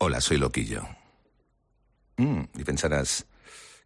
Hola, 0.00 0.20
soy 0.20 0.36
Loquillo. 0.36 0.86
Mm, 2.18 2.42
y 2.54 2.64
pensarás, 2.64 3.26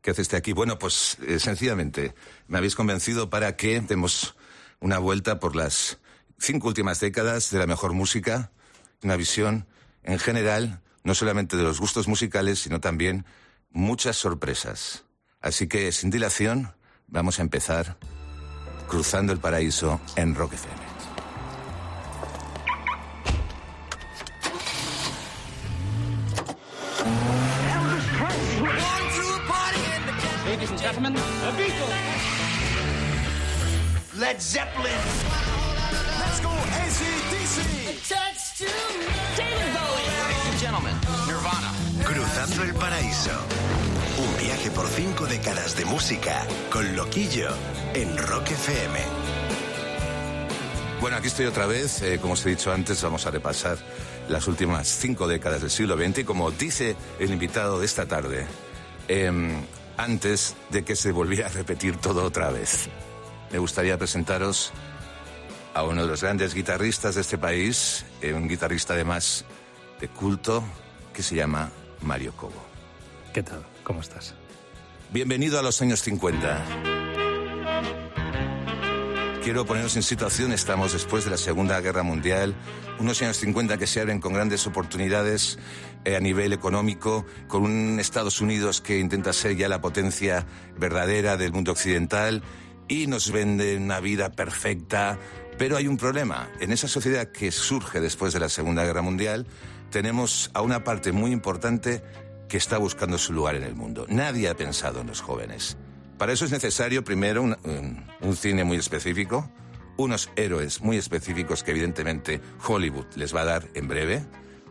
¿qué 0.03 0.11
hace 0.11 0.21
este 0.21 0.37
aquí? 0.37 0.53
Bueno, 0.53 0.79
pues 0.79 1.17
eh, 1.27 1.39
sencillamente 1.39 2.15
me 2.49 2.59
habéis 2.59 2.75
convencido 2.75 3.31
para 3.31 3.57
que 3.57 3.81
demos 3.81 4.37
una 4.81 4.99
vuelta 4.99 5.41
por 5.41 5.57
las 5.57 6.01
cinco 6.39 6.69
últimas 6.69 7.01
décadas 7.01 7.51
de 7.51 7.59
la 7.59 7.67
mejor 7.67 7.95
música, 7.95 8.53
una 9.03 9.17
visión 9.17 9.67
en 10.03 10.19
general, 10.19 10.83
no 11.03 11.15
solamente 11.15 11.57
de 11.57 11.63
los 11.63 11.81
gustos 11.81 12.09
musicales, 12.09 12.59
sino 12.59 12.79
también 12.79 13.25
muchas 13.71 14.17
sorpresas. 14.17 15.05
Así 15.41 15.67
que, 15.67 15.93
sin 15.93 16.11
dilación, 16.11 16.75
vamos 17.07 17.39
a 17.39 17.43
empezar 17.43 17.97
cruzando 18.87 19.33
el 19.33 19.39
paraíso 19.39 19.99
en 20.17 20.35
Rock. 20.35 20.53
Ladies 31.03 31.17
and 31.17 31.27
gentlemen, 31.43 31.43
the 31.43 31.51
Beatles. 31.59 32.21
Led 34.21 34.41
Zeppelin. 34.41 34.93
Let's 36.21 36.41
go 36.41 36.49
ACDC. 36.49 37.59
David 39.37 39.73
Bowie. 39.75 40.07
Ladies 40.23 40.47
and 40.47 40.61
gentlemen, 40.61 40.95
Nirvana. 41.27 41.73
Cruzando 42.05 42.63
el 42.63 42.75
paraíso. 42.75 43.33
Un 44.19 44.47
viaje 44.47 44.71
por 44.71 44.87
cinco 44.87 45.27
décadas 45.27 45.77
de 45.77 45.85
música 45.87 46.47
con 46.71 46.95
Loquillo 46.95 47.49
en 47.95 48.17
Rock 48.17 48.53
FM. 48.53 49.01
Bueno, 51.01 51.17
aquí 51.17 51.27
estoy 51.27 51.47
otra 51.47 51.67
vez. 51.67 52.01
Eh, 52.03 52.21
como 52.21 52.35
os 52.35 52.47
he 52.47 52.51
dicho 52.51 52.73
antes, 52.73 53.03
vamos 53.03 53.27
a 53.27 53.33
repasar 53.33 53.77
las 54.29 54.47
últimas 54.47 54.87
cinco 54.87 55.27
décadas 55.27 55.63
del 55.63 55.71
siglo 55.71 55.97
XX. 55.97 56.19
Y 56.19 56.25
como 56.25 56.53
dice 56.53 56.95
el 57.19 57.33
invitado 57.33 57.81
de 57.81 57.87
esta 57.87 58.07
tarde, 58.07 58.47
em, 59.09 59.65
antes 60.03 60.57
de 60.71 60.85
que 60.85 60.97
se 60.97 61.13
volviera 61.13 61.47
a 61.47 61.51
repetir 61.51 61.97
todo 61.97 62.25
otra 62.25 62.51
vez, 62.51 62.89
me 63.53 63.59
gustaría 63.59 63.97
presentaros 63.97 64.73
a 65.75 65.85
uno 65.85 66.03
de 66.03 66.09
los 66.09 66.23
grandes 66.23 66.55
guitarristas 66.55 67.15
de 67.15 67.21
este 67.21 67.39
país, 67.39 68.05
eh, 68.21 68.33
un 68.33 68.49
guitarrista 68.49 68.95
además 68.95 69.45
de 70.01 70.09
culto, 70.09 70.65
que 71.15 71.23
se 71.23 71.37
llama 71.37 71.71
Mario 72.01 72.33
Cobo. 72.37 72.65
¿Qué 73.33 73.43
tal? 73.43 73.65
¿Cómo 73.85 74.01
estás? 74.01 74.35
Bienvenido 75.13 75.59
a 75.59 75.63
los 75.63 75.81
años 75.81 76.03
50. 76.03 76.65
Quiero 79.45 79.65
ponernos 79.67 79.97
en 79.97 80.03
situación, 80.03 80.53
estamos 80.53 80.93
después 80.93 81.25
de 81.25 81.31
la 81.31 81.37
Segunda 81.37 81.81
Guerra 81.81 82.03
Mundial, 82.03 82.55
unos 83.03 83.21
años 83.23 83.37
50 83.39 83.79
que 83.79 83.87
se 83.87 84.01
abren 84.01 84.21
con 84.21 84.33
grandes 84.33 84.67
oportunidades 84.67 85.59
eh, 86.05 86.17
a 86.17 86.21
nivel 86.21 86.53
económico, 86.53 87.27
con 87.49 87.63
un 87.65 87.99
Estados 88.01 88.41
Unidos 88.41 88.81
que 88.81 88.99
intenta 88.99 89.33
ser 89.33 89.57
ya 89.57 89.69
la 89.69 89.81
potencia 89.81 90.47
verdadera 90.79 91.37
del 91.37 91.53
mundo 91.53 91.73
occidental 91.73 92.43
y 92.89 93.07
nos 93.07 93.31
vende 93.33 93.77
una 93.77 94.01
vida 94.01 94.31
perfecta. 94.31 95.19
Pero 95.59 95.77
hay 95.77 95.87
un 95.87 95.97
problema. 95.99 96.49
En 96.61 96.73
esa 96.73 96.89
sociedad 96.89 97.29
que 97.31 97.53
surge 97.53 98.01
después 98.01 98.33
de 98.33 98.41
la 98.41 98.49
Segunda 98.49 98.85
Guerra 98.85 99.03
Mundial, 99.03 99.47
tenemos 99.91 100.51
a 100.55 100.63
una 100.63 100.83
parte 100.85 101.13
muy 101.13 101.31
importante 101.31 102.03
que 102.49 102.57
está 102.57 102.79
buscando 102.79 103.19
su 103.19 103.33
lugar 103.33 103.55
en 103.57 103.63
el 103.63 103.75
mundo. 103.75 104.07
Nadie 104.09 104.49
ha 104.49 104.57
pensado 104.57 105.01
en 105.03 105.07
los 105.09 105.21
jóvenes. 105.21 105.77
Para 106.19 106.33
eso 106.33 106.45
es 106.45 106.51
necesario 106.53 107.05
primero 107.05 107.43
un, 107.43 107.57
un- 107.65 108.05
un 108.21 108.37
cine 108.37 108.65
muy 108.65 108.77
específico, 108.79 109.51
unos 109.97 110.31
héroes 110.37 110.81
muy 110.81 110.97
específicos 110.97 111.63
que 111.63 111.73
evidentemente 111.73 112.41
Hollywood 112.67 113.07
les 113.17 113.35
va 113.35 113.43
a 113.43 113.47
dar 113.47 113.69
en 113.75 113.89
breve, 113.89 114.25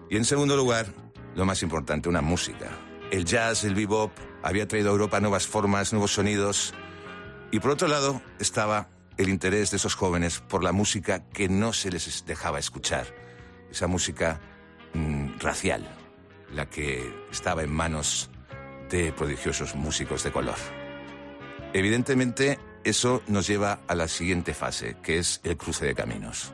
y 0.10 0.18
en 0.18 0.26
segundo 0.26 0.58
lugar, 0.58 0.88
lo 1.36 1.46
más 1.46 1.64
importante, 1.64 2.10
una 2.10 2.22
música. 2.22 2.70
El 3.12 3.26
jazz, 3.26 3.64
el 3.64 3.76
bebop, 3.76 4.12
había 4.44 4.68
traído 4.68 4.90
a 4.90 4.92
Europa 4.92 5.20
nuevas 5.20 5.48
formas, 5.48 5.94
nuevos 5.94 6.14
sonidos, 6.14 6.74
y 7.52 7.60
por 7.60 7.72
otro 7.72 7.88
lado 7.88 8.22
estaba 8.40 8.90
el 9.18 9.30
interés 9.30 9.72
de 9.72 9.78
esos 9.78 9.96
jóvenes 9.96 10.40
por 10.40 10.64
la 10.64 10.72
música 10.72 11.28
que 11.30 11.48
no 11.48 11.74
se 11.74 11.92
les 11.92 12.26
dejaba 12.26 12.60
escuchar, 12.60 13.08
esa 13.70 13.88
música 13.88 14.42
mm, 14.94 15.40
racial, 15.40 15.88
la 16.54 16.70
que 16.70 17.14
estaba 17.31 17.64
en 17.64 17.72
manos 17.72 18.30
de 18.90 19.14
prodigiosos 19.14 19.76
músicos 19.76 20.24
de 20.24 20.31
color. 20.31 20.58
Evidentemente, 21.74 22.60
eso 22.84 23.22
nos 23.28 23.47
lleva 23.47 23.80
a 23.88 23.96
la 23.96 24.08
siguiente 24.08 24.53
fase, 24.53 24.97
que 25.03 25.19
es 25.19 25.42
el 25.44 25.58
cruce 25.58 25.86
de 25.86 25.96
caminos. 25.96 26.53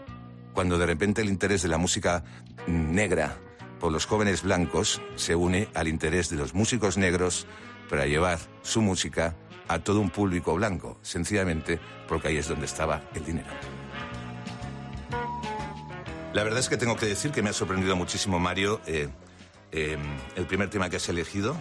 Cuando 0.53 0.77
de 0.77 0.85
repente 0.85 1.21
el 1.21 1.29
interés 1.29 1.61
de 1.61 1.69
la 1.69 1.77
música 1.77 2.23
negra 2.67 3.38
por 3.79 3.91
los 3.91 4.05
jóvenes 4.05 4.43
blancos 4.43 5.01
se 5.15 5.35
une 5.35 5.69
al 5.73 5.88
interés 5.88 6.29
de 6.29 6.35
los 6.35 6.53
músicos 6.53 6.97
negros 6.97 7.47
para 7.89 8.05
llevar 8.05 8.39
su 8.63 8.81
música 8.81 9.35
a 9.67 9.79
todo 9.79 9.99
un 9.99 10.09
público 10.09 10.55
blanco, 10.55 10.97
sencillamente 11.01 11.79
porque 12.07 12.29
ahí 12.29 12.38
es 12.38 12.47
donde 12.47 12.65
estaba 12.65 13.03
el 13.13 13.23
dinero. 13.23 13.47
La 16.33 16.44
verdad 16.44 16.59
es 16.59 16.69
que 16.69 16.77
tengo 16.77 16.97
que 16.97 17.05
decir 17.05 17.31
que 17.31 17.41
me 17.41 17.49
ha 17.49 17.53
sorprendido 17.53 17.95
muchísimo, 17.95 18.39
Mario, 18.39 18.81
eh, 18.85 19.09
eh, 19.71 19.97
el 20.35 20.45
primer 20.45 20.69
tema 20.69 20.89
que 20.89 20.97
has 20.97 21.09
elegido 21.09 21.55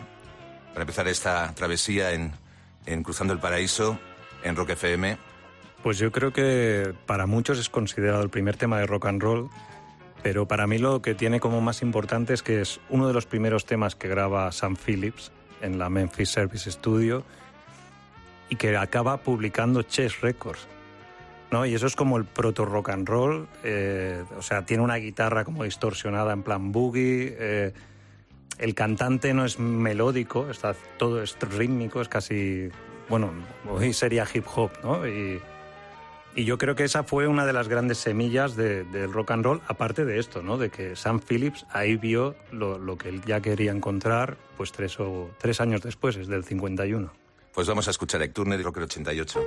para 0.71 0.83
empezar 0.83 1.09
esta 1.09 1.53
travesía 1.55 2.13
en 2.13 3.03
Cruzando 3.03 3.33
el 3.33 3.41
Paraíso, 3.41 3.99
en 4.43 4.57
Rock 4.57 4.71
FM. 4.71 5.19
Pues 5.83 5.99
yo 5.99 6.11
creo 6.11 6.33
que 6.33 6.95
para 7.07 7.27
muchos 7.27 7.59
es 7.59 7.69
considerado 7.69 8.23
el 8.23 8.31
primer 8.31 8.57
tema 8.57 8.79
de 8.79 8.87
rock 8.87 9.07
and 9.07 9.23
roll, 9.23 9.51
pero 10.23 10.49
para 10.49 10.67
mí 10.67 10.79
lo 10.79 11.03
que 11.03 11.15
tiene 11.15 11.39
como 11.41 11.61
más 11.61 11.83
importante 11.83 12.35
es 12.35 12.43
que 12.43 12.61
es 12.61 12.81
uno 12.89 13.07
de 13.07 13.15
los 13.15 13.27
primeros 13.27 13.67
temas 13.67 13.95
que 13.95 14.09
graba 14.09 14.51
Sam 14.53 14.77
Phillips 14.77 15.31
en 15.61 15.79
la 15.79 15.89
Memphis 15.89 16.31
Service 16.31 16.71
Studio 16.71 17.25
y 18.49 18.57
que 18.57 18.77
acaba 18.77 19.19
publicando 19.19 19.83
Chess 19.83 20.21
Records. 20.21 20.67
¿no? 21.51 21.65
Y 21.65 21.75
eso 21.75 21.87
es 21.87 21.95
como 21.95 22.17
el 22.17 22.25
proto 22.25 22.65
rock 22.65 22.91
and 22.91 23.09
roll, 23.09 23.49
eh, 23.63 24.25
o 24.37 24.43
sea, 24.43 24.67
tiene 24.67 24.83
una 24.83 24.97
guitarra 24.97 25.45
como 25.45 25.65
distorsionada 25.65 26.33
en 26.33 26.43
plan 26.43 26.73
boogie, 26.73 27.37
eh, 27.39 27.73
el 28.59 28.75
cantante 28.75 29.35
no 29.35 29.45
es 29.45 29.59
melódico, 29.59 30.51
está 30.51 30.75
todo 30.99 31.23
es 31.23 31.37
rítmico, 31.41 32.01
es 32.01 32.09
casi, 32.09 32.71
bueno, 33.09 33.31
hoy 33.69 33.93
sería 33.93 34.27
hip 34.33 34.45
hop, 34.55 34.71
¿no? 34.83 35.07
Y, 35.07 35.41
y 36.35 36.45
yo 36.45 36.59
creo 36.59 36.75
que 36.75 36.85
esa 36.85 37.03
fue 37.03 37.27
una 37.29 37.47
de 37.47 37.53
las 37.53 37.69
grandes 37.69 37.99
semillas 37.99 38.57
de- 38.57 38.85
del 38.85 39.13
rock 39.13 39.31
and 39.31 39.45
roll, 39.45 39.61
aparte 39.69 40.05
de 40.05 40.19
esto, 40.19 40.43
¿no? 40.43 40.59
De 40.59 40.71
que 40.71 40.95
Sam 40.97 41.21
Phillips 41.21 41.65
ahí 41.71 41.97
vio 41.97 42.35
lo, 42.53 42.79
lo 42.79 42.99
que 42.99 43.09
él 43.09 43.23
ya 43.25 43.41
quería 43.41 43.73
encontrar, 43.73 44.37
pues 44.57 44.73
tres, 44.73 45.01
o, 45.01 45.31
tres 45.39 45.61
años 45.61 45.81
después, 45.83 46.17
es 46.17 46.29
del 46.29 46.45
51. 46.45 47.11
Pues 47.55 47.67
vamos 47.67 47.89
a 47.89 47.91
escuchar 47.91 48.23
a 48.23 48.29
Turner 48.31 48.61
y 48.61 48.63
Rocker 48.63 48.83
88. 48.83 49.41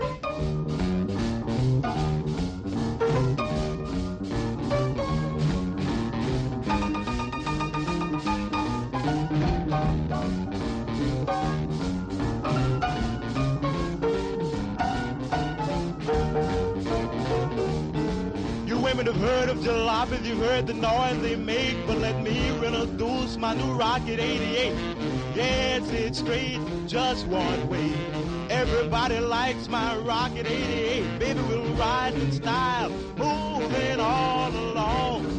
You've 20.30 20.38
heard 20.40 20.68
the 20.68 20.74
noise 20.74 21.20
they 21.22 21.36
make, 21.36 21.76
but 21.88 21.98
let 21.98 22.22
me 22.22 22.50
introduce 22.50 23.36
my 23.38 23.56
new 23.56 23.74
Rocket 23.74 24.20
88. 24.20 24.74
Yes, 25.36 25.90
it's 25.90 26.20
straight, 26.20 26.60
just 26.86 27.26
one 27.26 27.68
way. 27.68 27.92
Everybody 28.50 29.20
likes 29.20 29.68
my 29.68 29.98
Rocket 29.98 30.46
88. 30.46 31.20
Baby, 31.20 31.42
we'll 31.50 31.74
ride 31.74 32.14
in 32.14 32.32
style, 32.32 32.92
moving 33.18 34.00
all 34.00 34.50
along. 34.52 35.39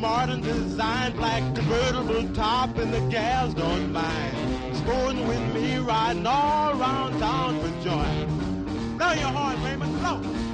Smart 0.00 0.30
and 0.30 0.42
designed 0.42 1.14
black 1.14 1.42
convertible 1.54 2.26
top 2.32 2.74
and 2.78 2.90
the 2.90 3.00
gals 3.10 3.52
don't 3.52 3.92
mind. 3.92 4.74
Sporting 4.74 5.28
with 5.28 5.54
me 5.54 5.76
riding 5.76 6.26
all 6.26 6.70
around 6.70 7.20
town 7.20 7.60
for 7.60 7.84
joy. 7.84 8.26
Blow 8.96 9.12
your 9.12 9.28
horn, 9.28 9.62
Raymond, 9.62 10.00
blow. 10.00 10.49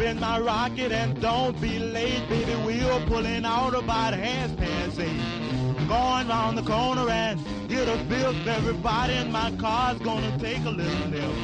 Jump 0.00 0.16
in 0.16 0.20
my 0.20 0.38
rocket 0.38 0.92
and 0.92 1.20
don't 1.20 1.60
be 1.60 1.78
late, 1.78 2.28
baby. 2.28 2.54
We're 2.64 3.06
pulling 3.06 3.44
out 3.44 3.74
about 3.74 4.14
half 4.14 4.56
past 4.56 4.98
eight. 4.98 5.88
Going 5.88 6.28
round 6.28 6.56
the 6.56 6.62
corner 6.62 7.08
and 7.08 7.40
hit 7.68 7.88
a 7.88 7.98
fifth. 8.04 8.46
Everybody 8.46 9.14
in 9.14 9.32
my 9.32 9.52
car's 9.58 9.98
gonna 9.98 10.38
take 10.38 10.64
a 10.64 10.70
little 10.70 11.08
nip. 11.08 11.34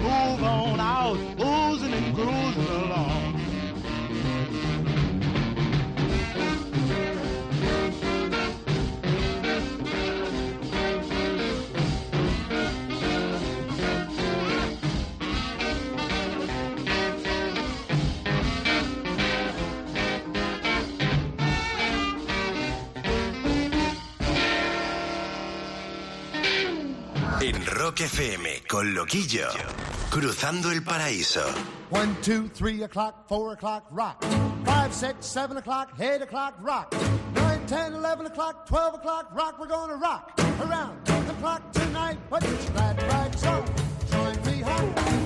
Move 0.00 0.42
on 0.42 0.80
out, 0.80 1.16
oozing 1.40 1.92
and 1.92 2.14
cruising 2.14 2.81
Rock 27.92 28.00
FM 28.00 28.62
con 28.66 28.94
Loquillo, 28.94 29.48
cruzando 30.08 30.70
el 30.70 30.82
paraíso. 30.82 31.42
One, 31.90 32.16
two, 32.22 32.48
three 32.48 32.84
o'clock, 32.84 33.28
four 33.28 33.52
o'clock, 33.52 33.84
rock. 33.90 34.24
Five, 34.64 34.94
six, 34.94 35.26
seven 35.26 35.58
o'clock, 35.58 35.90
eight 36.00 36.22
o'clock, 36.22 36.54
rock. 36.62 36.94
Nine, 37.34 37.66
ten, 37.66 37.92
eleven 37.92 38.24
o'clock, 38.24 38.66
twelve 38.66 38.94
o'clock, 38.94 39.28
rock. 39.34 39.60
We're 39.60 39.66
gonna 39.66 39.96
rock 39.96 40.32
around 40.62 41.04
the 41.04 41.34
clock 41.34 41.70
tonight. 41.72 42.16
But 42.30 42.42
it's 42.44 42.70
glad 42.70 43.02
rags 43.02 43.44
on. 43.44 43.62
Join 44.10 44.42
me 44.46 44.62
home. 44.62 45.21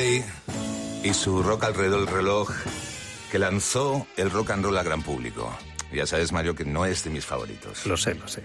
Y 0.00 1.12
su 1.12 1.42
rock 1.42 1.64
alrededor 1.64 2.06
del 2.06 2.14
reloj 2.14 2.50
que 3.30 3.38
lanzó 3.38 4.06
el 4.16 4.30
rock 4.30 4.52
and 4.52 4.64
roll 4.64 4.78
al 4.78 4.84
gran 4.84 5.02
público. 5.02 5.54
Ya 5.92 6.06
sabes, 6.06 6.32
Mario, 6.32 6.54
que 6.54 6.64
no 6.64 6.86
es 6.86 7.04
de 7.04 7.10
mis 7.10 7.26
favoritos. 7.26 7.84
Lo 7.84 7.98
sé, 7.98 8.14
lo 8.14 8.26
sé. 8.26 8.42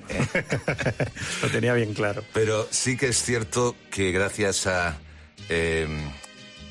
lo 1.42 1.50
tenía 1.50 1.74
bien 1.74 1.94
claro. 1.94 2.26
Pero 2.34 2.68
sí 2.72 2.98
que 2.98 3.08
es 3.08 3.24
cierto 3.24 3.74
que 3.90 4.12
gracias 4.12 4.68
a 4.68 4.98
eh, 5.48 5.88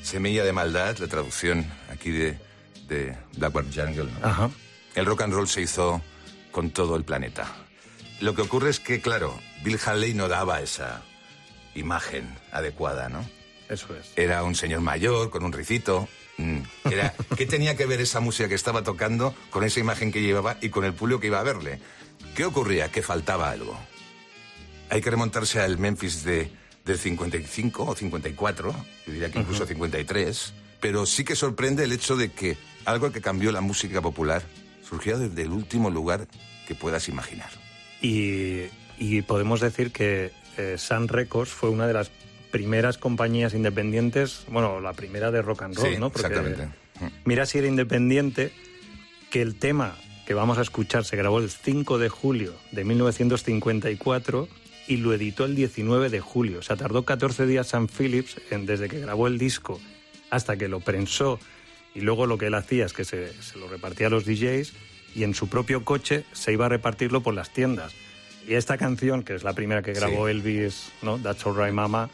Semilla 0.03 0.43
de 0.43 0.53
Maldad, 0.53 0.97
la 0.99 1.07
traducción 1.07 1.65
aquí 1.91 2.11
de, 2.11 2.37
de 2.87 3.17
Blackbird 3.37 3.73
Jungle, 3.73 4.11
¿no? 4.19 4.27
Ajá. 4.27 4.51
el 4.93 5.05
rock 5.07 5.23
and 5.23 5.33
roll 5.33 5.47
se 5.47 5.61
hizo 5.61 5.99
con 6.51 6.69
todo 6.69 6.95
el 6.95 7.05
planeta. 7.05 7.47
Lo 8.21 8.35
que 8.35 8.43
ocurre 8.43 8.69
es 8.69 8.79
que, 8.79 9.01
claro, 9.01 9.39
Bill 9.63 9.79
Haley 9.83 10.13
no 10.13 10.27
daba 10.27 10.61
esa 10.61 11.01
imagen 11.73 12.37
adecuada, 12.51 13.09
¿no? 13.09 13.25
Eso 13.69 13.95
es. 13.95 14.11
Era 14.15 14.43
un 14.43 14.55
señor 14.55 14.81
mayor, 14.81 15.29
con 15.29 15.43
un 15.43 15.51
ricito. 15.53 16.07
Mm, 16.37 16.59
Era, 16.91 17.13
¿Qué 17.37 17.45
tenía 17.45 17.75
que 17.75 17.85
ver 17.85 18.01
esa 18.01 18.19
música 18.19 18.49
que 18.49 18.55
estaba 18.55 18.83
tocando 18.83 19.33
con 19.49 19.63
esa 19.63 19.79
imagen 19.79 20.11
que 20.11 20.21
llevaba 20.21 20.57
y 20.61 20.69
con 20.69 20.83
el 20.85 20.93
público 20.93 21.19
que 21.19 21.27
iba 21.27 21.39
a 21.39 21.43
verle? 21.43 21.79
¿Qué 22.35 22.45
ocurría? 22.45 22.91
Que 22.91 23.01
faltaba 23.01 23.49
algo. 23.49 23.77
Hay 24.89 25.01
que 25.01 25.09
remontarse 25.09 25.61
al 25.61 25.77
Memphis 25.77 26.23
de, 26.23 26.51
del 26.85 26.99
55 26.99 27.83
o 27.85 27.95
54, 27.95 28.71
yo 29.07 29.11
diría 29.13 29.31
que 29.31 29.39
incluso 29.39 29.65
53, 29.65 30.53
pero 30.79 31.05
sí 31.05 31.23
que 31.23 31.35
sorprende 31.35 31.83
el 31.83 31.91
hecho 31.91 32.15
de 32.15 32.31
que 32.31 32.57
algo 32.85 33.11
que 33.11 33.21
cambió 33.21 33.51
la 33.51 33.61
música 33.61 34.01
popular 34.01 34.43
surgió 34.87 35.17
desde 35.17 35.41
el 35.41 35.49
último 35.49 35.89
lugar 35.89 36.27
que 36.67 36.75
puedas 36.75 37.09
imaginar. 37.09 37.49
Y, 38.01 38.65
y 38.99 39.21
podemos 39.23 39.59
decir 39.61 39.91
que 39.91 40.31
eh, 40.57 40.75
Sun 40.77 41.07
Records 41.07 41.49
fue 41.51 41.69
una 41.69 41.87
de 41.87 41.93
las 41.93 42.11
primeras 42.57 42.97
compañías 42.97 43.53
independientes, 43.53 44.45
bueno, 44.49 44.79
la 44.79 44.93
primera 44.93 45.31
de 45.31 45.41
rock 45.41 45.63
and 45.63 45.75
roll, 45.75 45.93
Sí, 45.93 45.99
¿no? 45.99 46.09
Porque 46.09 46.27
exactamente. 46.27 46.67
Mira 47.25 47.45
si 47.45 47.57
era 47.57 47.67
independiente 47.67 48.51
que 49.29 49.41
el 49.41 49.55
tema 49.55 49.95
que 50.25 50.33
vamos 50.33 50.57
a 50.57 50.61
escuchar 50.61 51.03
se 51.05 51.17
grabó 51.17 51.39
el 51.39 51.49
5 51.49 51.97
de 51.99 52.09
julio 52.09 52.53
de 52.71 52.83
1954 52.85 54.47
y 54.87 54.97
lo 54.97 55.13
editó 55.13 55.45
el 55.45 55.55
19 55.55 56.09
de 56.09 56.19
julio. 56.19 56.59
O 56.59 56.61
sea, 56.61 56.75
tardó 56.75 57.03
14 57.03 57.45
días 57.45 57.67
Sam 57.67 57.87
Phillips 57.87 58.37
en- 58.51 58.65
desde 58.65 58.87
que 58.87 58.99
grabó 58.99 59.27
el 59.27 59.37
disco 59.37 59.79
hasta 60.29 60.57
que 60.57 60.67
lo 60.67 60.79
prensó 60.79 61.39
y 61.93 62.01
luego 62.01 62.25
lo 62.27 62.37
que 62.37 62.47
él 62.47 62.53
hacía 62.55 62.85
es 62.85 62.93
que 62.93 63.03
se, 63.05 63.33
se 63.41 63.57
lo 63.57 63.67
repartía 63.67 64.07
a 64.07 64.09
los 64.09 64.25
DJs 64.25 64.73
y 65.15 65.23
en 65.23 65.33
su 65.33 65.47
propio 65.47 65.83
coche 65.83 66.23
se 66.33 66.51
iba 66.53 66.65
a 66.65 66.69
repartirlo 66.69 67.21
por 67.21 67.33
las 67.33 67.51
tiendas. 67.51 67.93
Y 68.47 68.53
esta 68.53 68.77
canción, 68.77 69.23
que 69.23 69.33
es 69.33 69.43
la 69.43 69.53
primera 69.53 69.81
que 69.81 69.93
grabó 69.93 70.25
Sí. 70.27 70.31
Elvis, 70.31 70.91
¿no? 71.01 71.17
That's 71.17 71.45
Alright 71.47 71.73
Mama, 71.73 72.09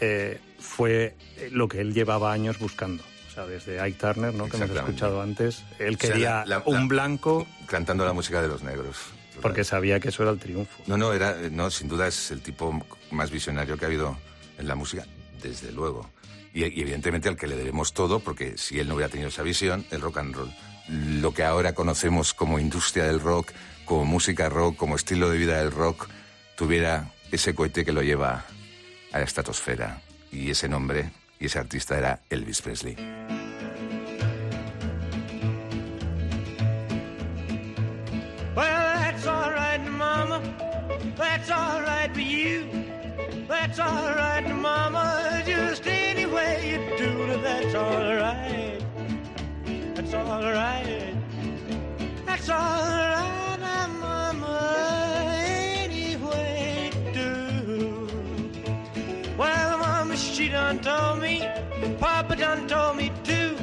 eh, 0.00 0.38
fue 0.58 1.14
lo 1.52 1.68
que 1.68 1.80
él 1.80 1.94
llevaba 1.94 2.32
años 2.32 2.58
buscando. 2.58 3.02
O 3.30 3.32
sea, 3.32 3.46
desde 3.46 3.80
Ike 3.80 3.98
Turner, 3.98 4.34
¿no? 4.34 4.48
que 4.48 4.56
hemos 4.56 4.70
escuchado 4.70 5.22
antes, 5.22 5.62
él 5.78 5.94
O 5.94 5.98
sea, 5.98 6.10
quería 6.10 6.30
la- 6.46 6.58
la- 6.58 6.62
un 6.66 6.74
la- 6.80 6.86
blanco 6.86 7.46
Cantando 7.66 8.04
la 8.04 8.12
música 8.12 8.42
de 8.42 8.48
los 8.48 8.62
negros. 8.62 8.96
porque 9.40 9.62
sabía 9.64 10.00
que 10.00 10.08
eso 10.08 10.22
era 10.24 10.32
el 10.32 10.38
triunfo. 10.38 10.82
No, 10.86 10.96
no, 10.96 11.12
era, 11.12 11.36
no, 11.50 11.70
sin 11.70 11.88
duda 11.88 12.08
es 12.08 12.30
el 12.32 12.42
tipo 12.42 12.84
más 13.12 13.30
visionario 13.30 13.76
que 13.78 13.84
ha 13.84 13.88
habido 13.88 14.18
en 14.58 14.66
la 14.66 14.74
música, 14.74 15.06
desde 15.40 15.70
luego. 15.72 16.10
Y, 16.52 16.64
y 16.64 16.80
evidentemente 16.82 17.28
al 17.28 17.36
que 17.36 17.46
le 17.46 17.56
debemos 17.56 17.92
todo, 17.94 18.18
porque 18.20 18.58
si 18.58 18.80
él 18.80 18.88
no 18.88 18.96
hubiera 18.96 19.08
tenido 19.10 19.28
esa 19.28 19.42
visión, 19.42 19.86
el 19.92 20.00
rock 20.00 20.18
and 20.18 20.34
roll. 20.34 20.52
Lo 20.88 21.32
que 21.32 21.44
ahora 21.44 21.72
conocemos 21.72 22.34
como 22.34 22.58
industria 22.58 23.04
del 23.04 23.20
rock, 23.20 23.52
como 23.84 24.04
música 24.04 24.48
rock, 24.48 24.76
como 24.76 24.96
estilo 24.96 25.30
de 25.30 25.38
vida 25.38 25.58
del 25.58 25.70
rock, 25.70 26.08
tuviera 26.56 27.12
ese 27.30 27.54
cohete 27.54 27.84
que 27.84 27.92
lo 27.92 28.02
lleva 28.02 28.44
a 29.12 29.18
la 29.18 29.24
estratosfera. 29.24 30.00
Y 30.32 30.50
ese 30.50 30.68
nombre 30.68 31.10
y 31.38 31.46
ese 31.46 31.58
artista 31.58 31.98
era 31.98 32.20
Elvis 32.30 32.62
Presley. 32.62 32.96
Well, 38.54 38.98
that's 39.00 39.26
all 39.26 39.50
right, 39.52 39.80
Mama. 39.80 40.40
That's 41.16 41.50
all 41.50 41.82
right 41.82 42.12
for 42.12 42.20
you. 42.20 42.66
that's 43.48 43.78
alright, 43.78 44.48
Mama. 44.54 45.42
Just 45.44 45.86
any 45.86 46.26
way 46.26 46.72
you 46.72 46.96
do, 46.96 47.40
that's 47.42 47.74
alright. 47.74 48.82
That's 49.94 50.14
alright. 50.14 51.14
That's 52.26 52.48
alright, 52.48 53.20
Mama. 53.20 53.29
Done 62.40 62.66
told 62.66 62.96
me 62.96 63.12
too. 63.22 63.54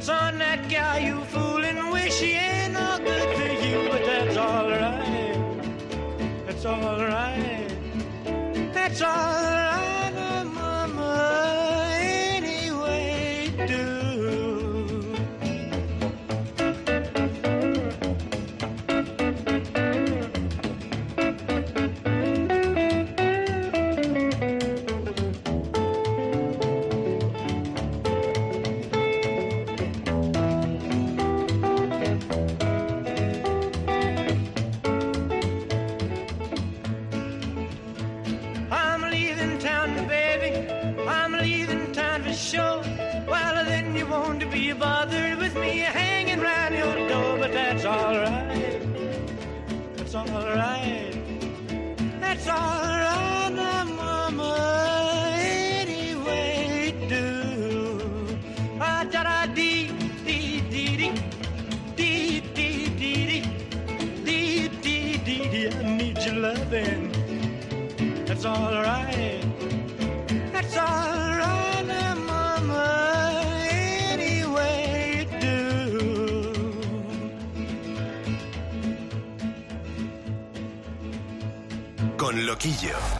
Son, 0.00 0.38
that 0.38 0.70
guy 0.70 0.98
you 1.06 1.22
fooling 1.26 1.90
with, 1.90 2.10
she 2.10 2.32
ain't 2.32 2.72
no 2.72 2.98
good 3.04 3.36
to 3.36 3.68
you, 3.68 3.88
but 3.90 4.02
that's 4.06 4.36
alright. 4.38 5.36
That's 6.46 6.64
alright. 6.64 7.68
That's 8.72 9.02
alright, 9.02 9.45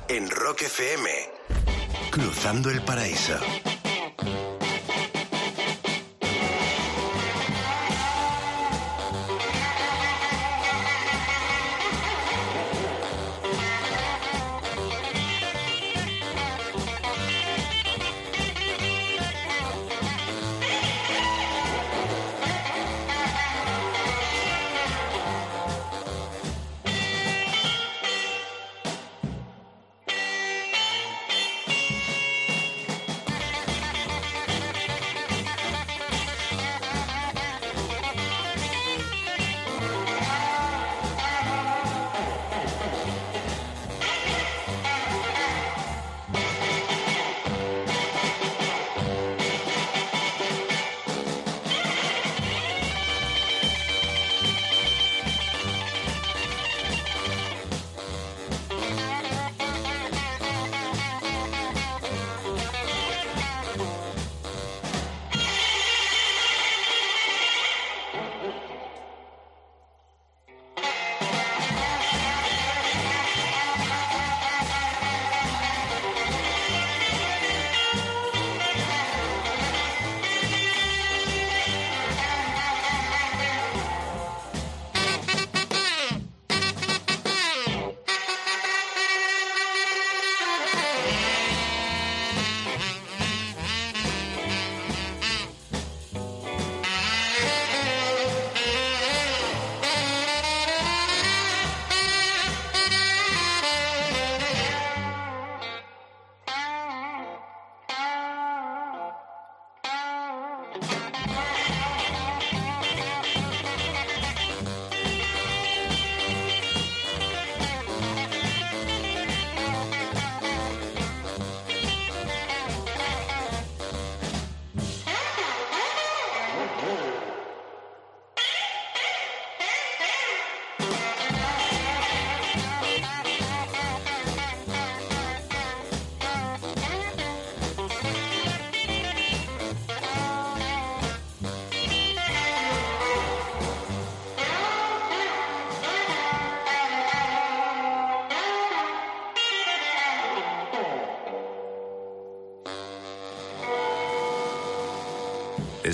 En 0.09 0.31
Rock 0.31 0.63
FM. 0.63 1.11
Cruzando 2.11 2.71
el 2.71 2.81
paraíso. 2.83 3.39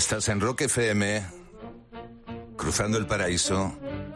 Estás 0.03 0.27
en 0.27 0.41
Rock 0.41 0.63
FM, 0.63 1.23
cruzando 2.57 2.97
el 2.97 3.07
paraíso, 3.07 3.71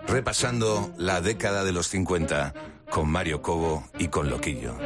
repasando 0.06 0.94
la 0.98 1.22
década 1.22 1.64
de 1.64 1.72
los 1.72 1.88
50 1.88 2.54
con 2.90 3.10
Mario 3.10 3.42
Cobo 3.42 3.88
y 3.98 4.10
con 4.10 4.30
Loquillo. 4.30 4.78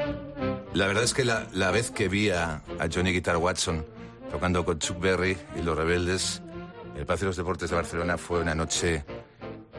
La 0.76 0.86
verdad 0.86 1.04
es 1.04 1.16
que 1.16 1.26
la, 1.26 1.48
la 1.54 1.72
vez 1.72 1.90
que 1.90 2.08
vi 2.08 2.30
a, 2.30 2.62
a 2.78 2.88
Johnny 2.94 3.14
Guitar 3.14 3.38
Watson 3.38 3.84
tocando 4.30 4.64
con 4.64 4.78
Chuck 4.78 5.00
Berry 5.00 5.36
y 5.58 5.64
los 5.64 5.76
Rebeldes 5.76 6.44
en 6.94 7.00
el 7.00 7.06
Palacio 7.08 7.26
de 7.26 7.30
los 7.30 7.38
Deportes 7.38 7.72
de 7.72 7.78
Barcelona 7.78 8.20
fue 8.20 8.40
una 8.40 8.54
noche 8.54 9.04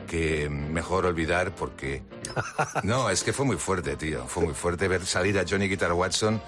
que 0.09 0.49
mejor 0.51 1.07
olvidar 1.07 1.55
porque... 1.55 2.03
No, 2.83 3.11
es 3.11 3.23
que 3.23 3.33
fue 3.33 3.47
muy 3.47 3.59
fuerte, 3.59 3.95
tío. 3.95 4.27
Fue 4.27 4.43
muy 4.43 4.55
fuerte 4.55 4.89
ver 4.89 5.07
salir 5.07 5.39
a 5.39 5.45
Johnny 5.49 5.69
Guitar 5.69 5.93
Watson 5.93 6.43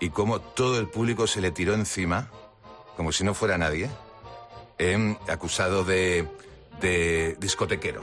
y 0.00 0.10
cómo 0.10 0.40
todo 0.40 0.80
el 0.80 0.88
público 0.88 1.28
se 1.28 1.40
le 1.40 1.52
tiró 1.52 1.74
encima, 1.74 2.28
como 2.96 3.12
si 3.12 3.22
no 3.22 3.32
fuera 3.32 3.56
nadie, 3.56 3.88
em, 4.78 5.16
acusado 5.28 5.84
de, 5.84 6.26
de 6.80 7.36
discotequero, 7.40 8.02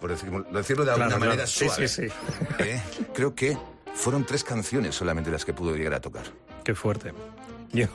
por 0.00 0.10
decirlo, 0.10 0.42
decirlo 0.52 0.84
de 0.84 0.90
alguna 0.92 1.06
Claro, 1.08 1.20
manera 1.20 1.36
claro. 1.44 1.50
Sí, 1.50 1.66
suave. 1.66 1.88
sí, 1.88 2.08
sí. 2.08 2.14
¿Eh? 2.60 2.80
Creo 3.14 3.34
que 3.34 3.56
fueron 3.94 4.24
tres 4.24 4.44
canciones 4.44 4.94
solamente 4.94 5.30
las 5.30 5.44
que 5.44 5.52
pudo 5.52 5.74
llegar 5.76 5.94
a 5.94 6.00
tocar. 6.00 6.24
Qué 6.64 6.74
fuerte. 6.74 7.12
Yo, 7.74 7.88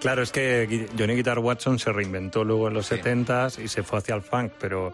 claro, 0.00 0.22
es 0.22 0.32
que 0.32 0.88
Johnny 0.98 1.14
Guitar 1.14 1.38
Watson 1.38 1.78
se 1.78 1.92
reinventó 1.92 2.44
luego 2.44 2.68
en 2.68 2.74
los 2.74 2.86
Sí. 2.86 2.94
70s 2.96 3.62
y 3.62 3.68
se 3.68 3.82
fue 3.82 3.98
hacia 3.98 4.14
el 4.14 4.22
funk, 4.22 4.52
pero 4.58 4.92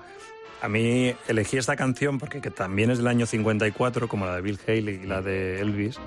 a 0.60 0.68
mí 0.68 1.14
elegí 1.28 1.56
esta 1.56 1.76
canción 1.76 2.18
porque 2.18 2.40
que 2.40 2.50
también 2.50 2.90
es 2.90 2.98
del 2.98 3.06
año 3.06 3.26
54, 3.26 4.08
como 4.08 4.26
la 4.26 4.34
de 4.36 4.42
Bill 4.42 4.58
Haley 4.66 5.00
y 5.04 5.06
la 5.06 5.22
de 5.22 5.60
Elvis. 5.60 5.98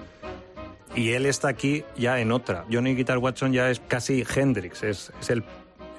Y 0.95 1.11
él 1.11 1.25
está 1.25 1.47
aquí 1.47 1.85
ya 1.95 2.19
en 2.19 2.31
otra. 2.33 2.65
Johnny 2.69 2.95
Guitar 2.95 3.19
Watson 3.19 3.53
ya 3.53 3.69
es 3.69 3.79
casi 3.87 4.25
Hendrix, 4.35 4.83
es, 4.83 5.13
es 5.21 5.29
el, 5.29 5.43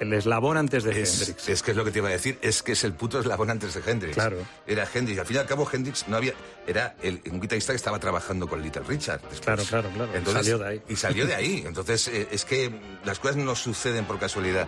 el 0.01 0.13
eslabón 0.13 0.57
antes 0.57 0.83
de 0.83 1.01
Es, 1.03 1.21
Hendrix. 1.21 1.49
es 1.49 1.63
que 1.63 1.71
es 1.71 1.77
lo 1.77 1.85
que 1.85 1.91
te 1.93 1.99
iba 1.99 2.09
a 2.09 2.13
decir, 2.13 2.39
es 2.43 2.63
que 2.63 2.73
es 2.73 2.83
el 2.85 2.95
puto 2.95 3.21
eslabón 3.21 3.51
antes 3.51 3.75
de 3.75 3.89
Hendrix. 3.89 4.15
Claro. 4.15 4.39
Era 4.67 4.89
Hendrix. 4.93 5.21
Al 5.21 5.27
fin 5.27 5.37
y 5.37 5.39
al 5.39 5.47
cabo, 5.47 5.69
Hendrix 5.73 6.09
no 6.09 6.17
había. 6.17 6.33
Era 6.67 6.97
el, 7.03 7.21
un 7.31 7.41
guitarrista 7.41 7.73
que 7.73 7.77
estaba 7.77 7.99
trabajando 8.01 8.49
con 8.49 8.61
Little 8.63 8.83
Richard. 8.89 9.21
después. 9.21 9.41
Claro, 9.41 9.63
claro, 9.65 9.91
claro. 9.95 10.11
Y 10.21 10.25
salió 10.33 10.59
de 10.59 10.67
ahí. 10.69 10.83
Y 10.89 10.97
salió 10.97 11.27
de 11.27 11.35
ahí. 11.35 11.63
Entonces, 11.67 12.09
eh, 12.09 12.29
es 12.33 12.45
que 12.45 12.71
las 13.05 13.19
cosas 13.21 13.37
no 13.37 13.55
suceden 13.55 14.05
por 14.07 14.19
casualidad. 14.19 14.67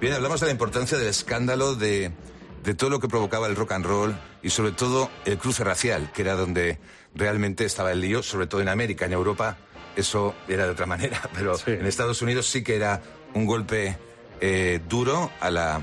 Bien, 0.00 0.12
hablamos 0.12 0.40
de 0.40 0.46
la 0.46 0.52
importancia 0.52 0.98
del 0.98 1.06
escándalo, 1.08 1.74
de, 1.74 2.12
de 2.62 2.74
todo 2.74 2.90
lo 2.90 3.00
que 3.00 3.08
provocaba 3.08 3.46
el 3.46 3.56
rock 3.56 3.72
and 3.72 3.86
roll 3.86 4.14
y 4.42 4.50
sobre 4.50 4.72
todo 4.72 5.10
el 5.24 5.38
cruce 5.38 5.64
racial, 5.64 6.12
que 6.12 6.22
era 6.22 6.34
donde 6.34 6.78
realmente 7.14 7.64
estaba 7.64 7.92
el 7.92 8.00
lío, 8.02 8.22
sobre 8.22 8.46
todo 8.46 8.60
en 8.60 8.68
América. 8.68 9.06
En 9.06 9.12
Europa 9.14 9.56
eso 9.96 10.34
era 10.46 10.66
de 10.66 10.72
otra 10.72 10.84
manera, 10.84 11.22
pero 11.34 11.56
Sí. 11.56 11.70
en 11.70 11.86
Estados 11.86 12.20
Unidos 12.20 12.46
sí 12.46 12.62
que 12.62 12.76
era 12.76 13.00
un 13.32 13.46
golpe 13.46 13.96
eh, 14.40 14.80
duro 14.88 15.30
a, 15.40 15.50
la, 15.50 15.82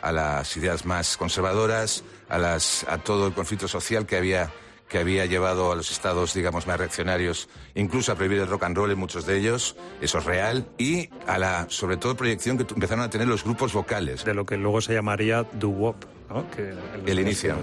a 0.00 0.12
las 0.12 0.56
ideas 0.56 0.84
más 0.84 1.16
conservadoras, 1.16 2.04
a, 2.28 2.38
las, 2.38 2.84
a 2.88 2.98
todo 2.98 3.26
el 3.26 3.34
conflicto 3.34 3.68
social 3.68 4.06
que 4.06 4.16
había 4.16 4.50
que 4.88 4.98
había 4.98 5.24
llevado 5.24 5.72
a 5.72 5.74
los 5.74 5.90
estados, 5.90 6.34
digamos, 6.34 6.66
más 6.66 6.76
reaccionarios, 6.76 7.48
incluso 7.74 8.12
a 8.12 8.14
prohibir 8.14 8.40
el 8.40 8.46
rock 8.46 8.64
and 8.64 8.76
roll 8.76 8.90
en 8.90 8.98
muchos 8.98 9.24
de 9.24 9.38
ellos, 9.38 9.74
eso 10.02 10.18
es 10.18 10.24
real, 10.26 10.66
y 10.76 11.08
a 11.26 11.38
la, 11.38 11.64
sobre 11.70 11.96
todo, 11.96 12.14
proyección 12.14 12.58
que 12.58 12.66
empezaron 12.74 13.02
a 13.02 13.08
tener 13.08 13.26
los 13.26 13.42
grupos 13.42 13.72
vocales. 13.72 14.22
de 14.22 14.34
lo 14.34 14.44
que 14.44 14.58
luego 14.58 14.82
se 14.82 14.92
llamaría 14.92 15.44
doo-wop, 15.54 15.96
¿no? 16.28 16.50
Que 16.50 16.74
El 17.06 17.18
inicio. 17.18 17.56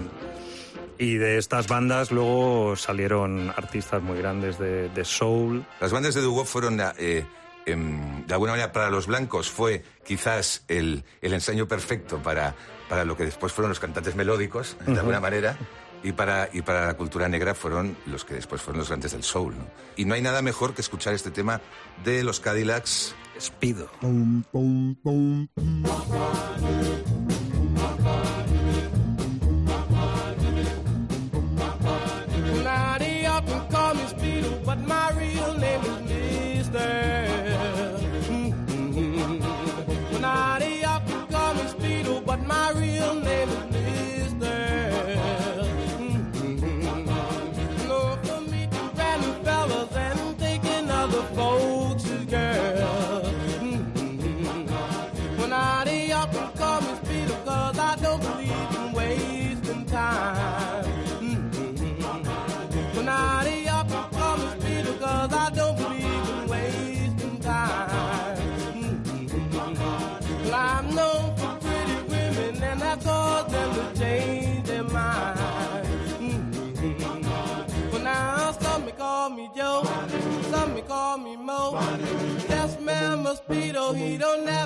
Y 0.98 1.18
de 1.18 1.38
estas 1.38 1.68
bandas 1.68 2.10
luego 2.10 2.74
salieron 2.74 3.50
artistas 3.50 4.02
muy 4.02 4.18
grandes 4.18 4.58
de, 4.58 4.88
de 4.88 5.04
soul. 5.04 5.64
Las 5.80 5.92
bandas 5.92 6.16
de 6.16 6.22
doo 6.22 6.44
fueron, 6.44 6.80
eh, 6.98 7.24
em, 7.66 8.26
de 8.26 8.34
alguna 8.34 8.52
manera, 8.52 8.72
para 8.72 8.90
los 8.90 9.06
blancos 9.06 9.50
fue 9.50 9.84
quizás 10.04 10.64
el, 10.68 11.04
el 11.20 11.32
ensayo 11.32 11.68
perfecto 11.68 12.18
para, 12.22 12.54
para 12.88 13.04
lo 13.04 13.16
que 13.16 13.24
después 13.24 13.52
fueron 13.52 13.70
los 13.70 13.80
cantantes 13.80 14.14
melódicos, 14.14 14.76
de 14.86 14.98
alguna 14.98 15.20
manera. 15.20 15.56
Y 16.02 16.12
para, 16.12 16.48
y 16.50 16.62
para 16.62 16.86
la 16.86 16.94
cultura 16.94 17.28
negra 17.28 17.54
fueron 17.54 17.94
los 18.06 18.24
que 18.24 18.32
después 18.34 18.62
fueron 18.62 18.78
los 18.78 18.88
grandes 18.88 19.12
del 19.12 19.22
soul. 19.22 19.54
¿no? 19.54 19.66
Y 19.96 20.06
no 20.06 20.14
hay 20.14 20.22
nada 20.22 20.40
mejor 20.40 20.74
que 20.74 20.80
escuchar 20.80 21.12
este 21.12 21.30
tema 21.30 21.60
de 22.04 22.24
los 22.24 22.40
Cadillacs. 22.40 23.14
Speedo. 23.38 23.90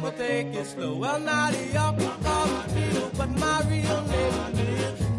Never 0.05 0.17
take 0.19 0.55
it 0.55 0.67
slow. 0.67 0.97
Well, 0.97 1.19
they 1.51 1.77
up 1.77 1.97
me 1.97 2.07
but 3.17 3.31
my 3.31 3.63
real 3.69 4.03
name 4.03 4.59
is 4.59 5.14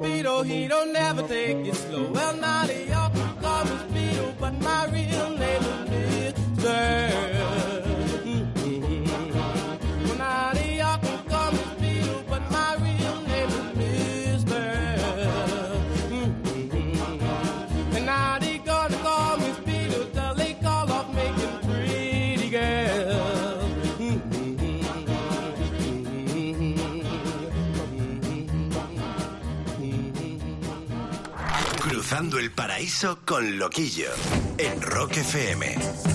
Mosquito, 0.00 0.42
he 0.42 0.66
don't 0.66 0.94
never 0.94 1.20
take 1.28 1.58
it 1.58 1.74
slow. 1.74 2.10
Well, 2.10 2.34
now 2.36 2.64
they 2.64 2.90
all 2.90 3.10
call 3.42 3.64
me 3.64 3.70
Speedo, 3.70 4.34
but 4.40 4.58
my 4.62 4.86
real 4.86 5.30
name 5.36 5.62
is 5.92 6.34
Mister. 6.56 7.19
El 32.38 32.52
paraíso 32.52 33.18
con 33.24 33.58
Loquillo. 33.58 34.10
En 34.58 34.80
Rock 34.80 35.16
FM. 35.16 36.09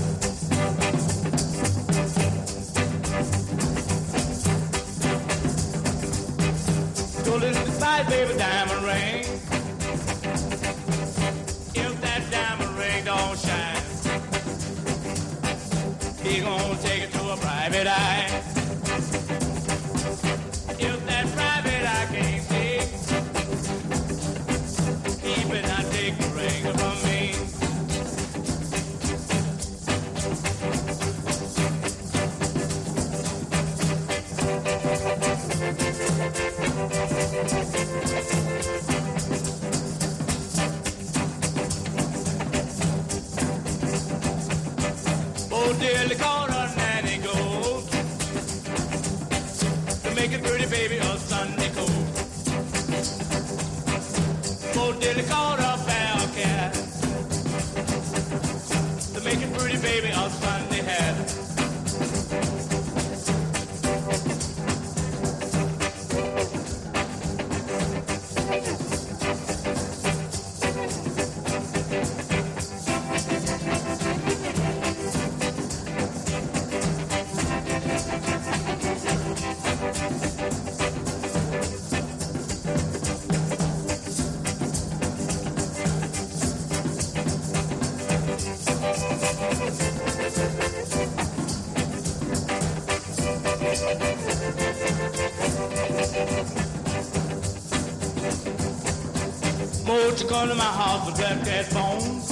Won't 99.87 100.21
you 100.21 100.27
come 100.29 100.49
to 100.49 100.55
my 100.55 100.63
house 100.63 101.07
and 101.07 101.17
black 101.17 101.43
cat 101.45 101.73
bones? 101.73 102.29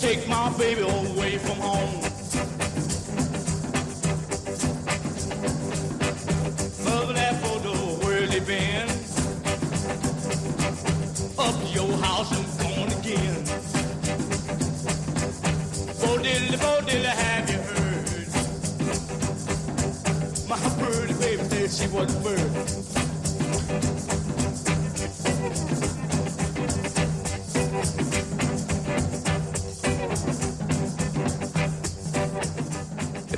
Take 0.00 0.28
my 0.28 0.48
baby 0.56 0.82
away 0.82 1.38
from 1.38 1.56
home. 1.56 2.09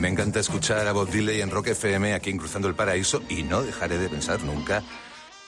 Me 0.01 0.09
encanta 0.09 0.41
escuchar 0.41 0.87
a 0.87 0.93
Bob 0.93 1.09
Dylan 1.11 1.37
en 1.37 1.51
Rock 1.51 1.69
FM 1.69 2.15
aquí 2.15 2.31
en 2.31 2.39
Cruzando 2.39 2.69
el 2.69 2.75
Paraíso 2.75 3.23
y 3.29 3.45
no 3.45 3.63
dejaré 3.63 3.99
de 3.99 4.09
pensar 4.09 4.43
nunca 4.43 4.83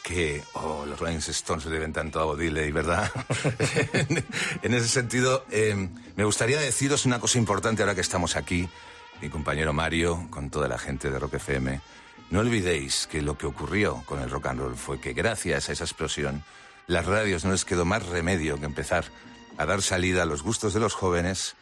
que 0.02 0.42
oh, 0.54 0.84
los 0.86 0.98
Rolling 0.98 1.16
Stones 1.18 1.64
le 1.64 1.72
deben 1.72 1.92
tanto 1.92 2.20
a 2.20 2.24
Bob 2.24 2.38
Dylan, 2.38 2.72
¿verdad? 2.72 3.10
en 4.62 4.74
ese 4.74 4.88
sentido, 4.88 5.44
eh, 5.50 5.88
me 6.16 6.24
gustaría 6.24 6.60
deciros 6.60 7.04
una 7.04 7.20
cosa 7.20 7.38
importante 7.38 7.82
ahora 7.82 7.94
que 7.94 8.00
estamos 8.00 8.36
aquí, 8.36 8.68
mi 9.20 9.28
compañero 9.28 9.72
Mario, 9.72 10.26
con 10.30 10.50
toda 10.50 10.68
la 10.68 10.78
gente 10.78 11.10
de 11.10 11.18
Rock 11.18 11.34
FM. 11.34 11.80
No 12.30 12.40
olvidéis 12.40 13.06
que 13.06 13.22
lo 13.22 13.38
que 13.38 13.46
ocurrió 13.46 14.02
con 14.06 14.20
el 14.20 14.30
rock 14.30 14.46
and 14.46 14.60
roll 14.60 14.76
fue 14.76 15.00
que 15.00 15.12
gracias 15.12 15.68
a 15.68 15.72
esa 15.72 15.84
explosión, 15.84 16.42
las 16.86 17.06
radios 17.06 17.44
no 17.44 17.52
les 17.52 17.64
quedó 17.64 17.84
más 17.84 18.06
remedio 18.06 18.58
que 18.58 18.66
empezar 18.66 19.04
a 19.56 19.66
dar 19.66 19.82
salida 19.82 20.22
a 20.22 20.26
los 20.26 20.42
gustos 20.42 20.74
de 20.74 20.80
los 20.80 20.94
jóvenes 20.94 21.54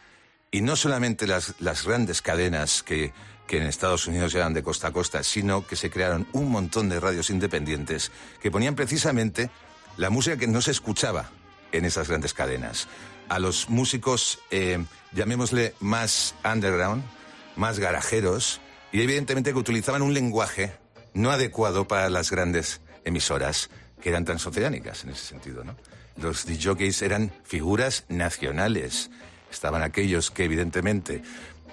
y 0.51 0.61
no 0.61 0.75
solamente 0.75 1.27
las, 1.27 1.55
las 1.59 1.85
grandes 1.85 2.21
cadenas 2.21 2.83
que, 2.83 3.13
que 3.47 3.57
en 3.57 3.63
Estados 3.63 4.07
Unidos 4.07 4.33
llegan 4.33 4.53
de 4.53 4.63
costa 4.63 4.87
a 4.87 4.91
costa, 4.91 5.23
sino 5.23 5.65
que 5.65 5.75
se 5.75 5.89
crearon 5.89 6.27
un 6.33 6.49
montón 6.49 6.89
de 6.89 6.99
radios 6.99 7.29
independientes 7.29 8.11
que 8.41 8.51
ponían 8.51 8.75
precisamente 8.75 9.49
la 9.97 10.09
música 10.09 10.37
que 10.37 10.47
no 10.47 10.61
se 10.61 10.71
escuchaba 10.71 11.29
en 11.71 11.85
esas 11.85 12.07
grandes 12.07 12.33
cadenas. 12.33 12.87
A 13.29 13.39
los 13.39 13.69
músicos, 13.69 14.39
eh, 14.51 14.83
llamémosle 15.11 15.75
más 15.79 16.35
underground, 16.43 17.03
más 17.55 17.79
garajeros, 17.79 18.59
y 18.93 19.01
evidentemente 19.01 19.51
que 19.51 19.59
utilizaban 19.59 20.01
un 20.01 20.13
lenguaje 20.13 20.71
no 21.13 21.31
adecuado 21.31 21.85
para 21.87 22.09
las 22.09 22.31
grandes 22.31 22.79
emisoras 23.03 23.69
que 24.01 24.09
eran 24.09 24.23
transoceánicas 24.23 25.03
en 25.03 25.09
ese 25.09 25.25
sentido, 25.25 25.63
¿no? 25.65 25.75
Los 26.15 26.45
DJs 26.45 27.01
eran 27.01 27.31
figuras 27.43 28.05
nacionales. 28.07 29.09
Estaban 29.51 29.81
aquellos 29.81 30.29
que 30.31 30.43
evidentemente 30.45 31.21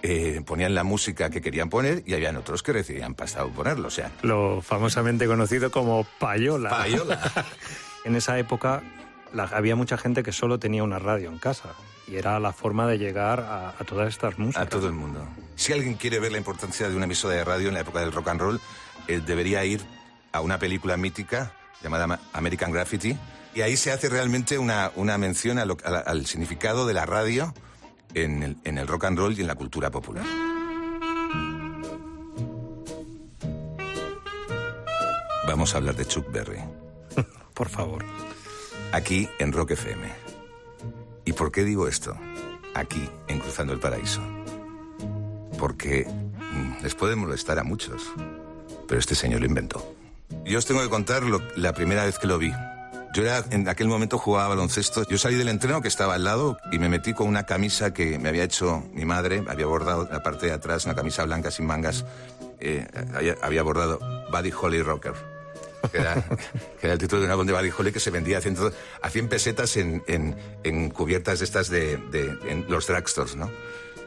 eh, 0.02 0.40
ponían 0.46 0.74
la 0.74 0.82
música 0.82 1.28
que 1.30 1.40
querían 1.42 1.68
poner 1.68 2.02
y 2.06 2.14
habían 2.14 2.36
otros 2.36 2.62
que 2.62 2.72
recibían 2.72 3.14
pasta 3.14 3.42
por 3.42 3.52
ponerlo. 3.52 3.88
O 3.88 3.90
sea, 3.90 4.10
Lo 4.22 4.62
famosamente 4.62 5.26
conocido 5.26 5.70
como 5.70 6.04
payola. 6.18 6.70
payola. 6.70 7.20
En 8.04 8.16
esa 8.16 8.38
época 8.38 8.82
la- 9.34 9.44
había 9.44 9.76
mucha 9.76 9.98
gente 9.98 10.22
que 10.22 10.32
solo 10.32 10.58
tenía 10.58 10.82
una 10.82 10.98
radio 10.98 11.28
en 11.30 11.38
casa 11.38 11.74
y 12.06 12.16
era 12.16 12.38
la 12.40 12.52
forma 12.52 12.86
de 12.86 12.98
llegar 12.98 13.40
a, 13.40 13.70
a 13.70 13.84
todas 13.84 14.08
estas 14.08 14.38
músicas. 14.38 14.62
A 14.62 14.68
todo 14.68 14.86
el 14.86 14.92
mundo. 14.92 15.26
Si 15.56 15.72
alguien 15.72 15.94
quiere 15.94 16.18
ver 16.20 16.32
la 16.32 16.38
importancia 16.38 16.88
de 16.88 16.96
una 16.96 17.04
emisora 17.04 17.34
de 17.34 17.44
radio 17.44 17.68
en 17.68 17.74
la 17.74 17.80
época 17.80 18.00
del 18.00 18.12
rock 18.12 18.28
and 18.28 18.40
roll, 18.40 18.60
eh, 19.08 19.20
debería 19.24 19.64
ir 19.64 19.80
a 20.32 20.40
una 20.40 20.58
película 20.58 20.96
mítica 20.96 21.52
llamada 21.82 22.06
Ma- 22.06 22.20
American 22.32 22.72
Graffiti. 22.72 23.16
Y 23.54 23.62
ahí 23.62 23.76
se 23.76 23.90
hace 23.92 24.08
realmente 24.08 24.58
una, 24.58 24.92
una 24.96 25.18
mención 25.18 25.58
a 25.58 25.64
lo- 25.64 25.76
a 25.84 25.90
la- 25.90 25.98
al 26.00 26.26
significado 26.26 26.86
de 26.86 26.94
la 26.94 27.04
radio 27.06 27.52
en 28.14 28.42
el, 28.42 28.56
en 28.64 28.78
el 28.78 28.86
rock 28.86 29.04
and 29.04 29.18
roll 29.18 29.36
y 29.36 29.40
en 29.40 29.46
la 29.46 29.54
cultura 29.54 29.90
popular. 29.90 30.24
Vamos 35.46 35.74
a 35.74 35.78
hablar 35.78 35.96
de 35.96 36.06
Chuck 36.06 36.30
Berry, 36.30 36.60
Por 37.54 37.68
favor. 37.68 38.04
aquí 38.92 39.28
en 39.38 39.52
Rock 39.52 39.72
FM. 39.72 40.29
¿Y 41.24 41.32
por 41.32 41.52
qué 41.52 41.64
digo 41.64 41.86
esto? 41.88 42.16
Aquí, 42.74 43.08
en 43.28 43.38
Cruzando 43.40 43.72
el 43.72 43.80
Paraíso. 43.80 44.20
Porque 45.58 46.06
mm, 46.06 46.82
les 46.82 46.94
puede 46.94 47.16
molestar 47.16 47.58
a 47.58 47.64
muchos, 47.64 48.02
pero 48.88 48.98
este 48.98 49.14
señor 49.14 49.40
lo 49.40 49.46
inventó. 49.46 49.94
Yo 50.44 50.58
os 50.58 50.66
tengo 50.66 50.80
que 50.80 50.88
contar 50.88 51.22
lo- 51.22 51.42
la 51.56 51.72
primera 51.74 52.04
vez 52.04 52.18
que 52.18 52.26
lo 52.26 52.38
vi. 52.38 52.52
Yo 53.12 53.22
era, 53.24 53.44
en 53.50 53.68
aquel 53.68 53.88
momento 53.88 54.18
jugaba 54.18 54.48
baloncesto. 54.48 55.02
Yo 55.08 55.18
salí 55.18 55.34
del 55.34 55.48
entreno 55.48 55.82
que 55.82 55.88
estaba 55.88 56.14
al 56.14 56.22
lado 56.24 56.56
y 56.70 56.78
me 56.78 56.88
metí 56.88 57.12
con 57.12 57.26
una 57.26 57.42
camisa 57.44 57.92
que 57.92 58.18
me 58.20 58.28
había 58.28 58.44
hecho 58.44 58.84
mi 58.94 59.04
madre. 59.04 59.42
Había 59.48 59.66
bordado 59.66 60.08
la 60.10 60.22
parte 60.22 60.46
de 60.46 60.52
atrás 60.52 60.84
una 60.84 60.94
camisa 60.94 61.24
blanca 61.24 61.50
sin 61.50 61.66
mangas. 61.66 62.04
eh, 62.60 62.86
había 63.42 63.62
bordado 63.64 63.98
Buddy 64.30 64.52
Holly 64.52 64.82
Rocker. 64.82 65.14
Que 65.90 65.98
era, 65.98 66.14
que 66.80 66.86
era 66.86 66.92
el 66.94 66.98
título 66.98 67.20
de 67.20 67.26
un 67.26 67.32
álbum 67.32 67.46
de 67.46 67.52
Buddy 67.52 67.70
Holly 67.76 67.92
que 67.92 68.00
se 68.00 68.10
vendía 68.10 68.38
a 68.38 68.40
100, 68.40 68.56
a 69.02 69.10
100 69.10 69.28
pesetas 69.28 69.76
en, 69.76 70.02
en- 70.06 70.36
en 70.64 70.90
cubiertas 70.90 71.38
de 71.38 71.44
estas 71.44 71.68
de, 71.70 71.96
de- 71.96 72.36
en 72.50 72.66
los 72.68 72.86
drugstores, 72.86 73.36
¿no? 73.36 73.50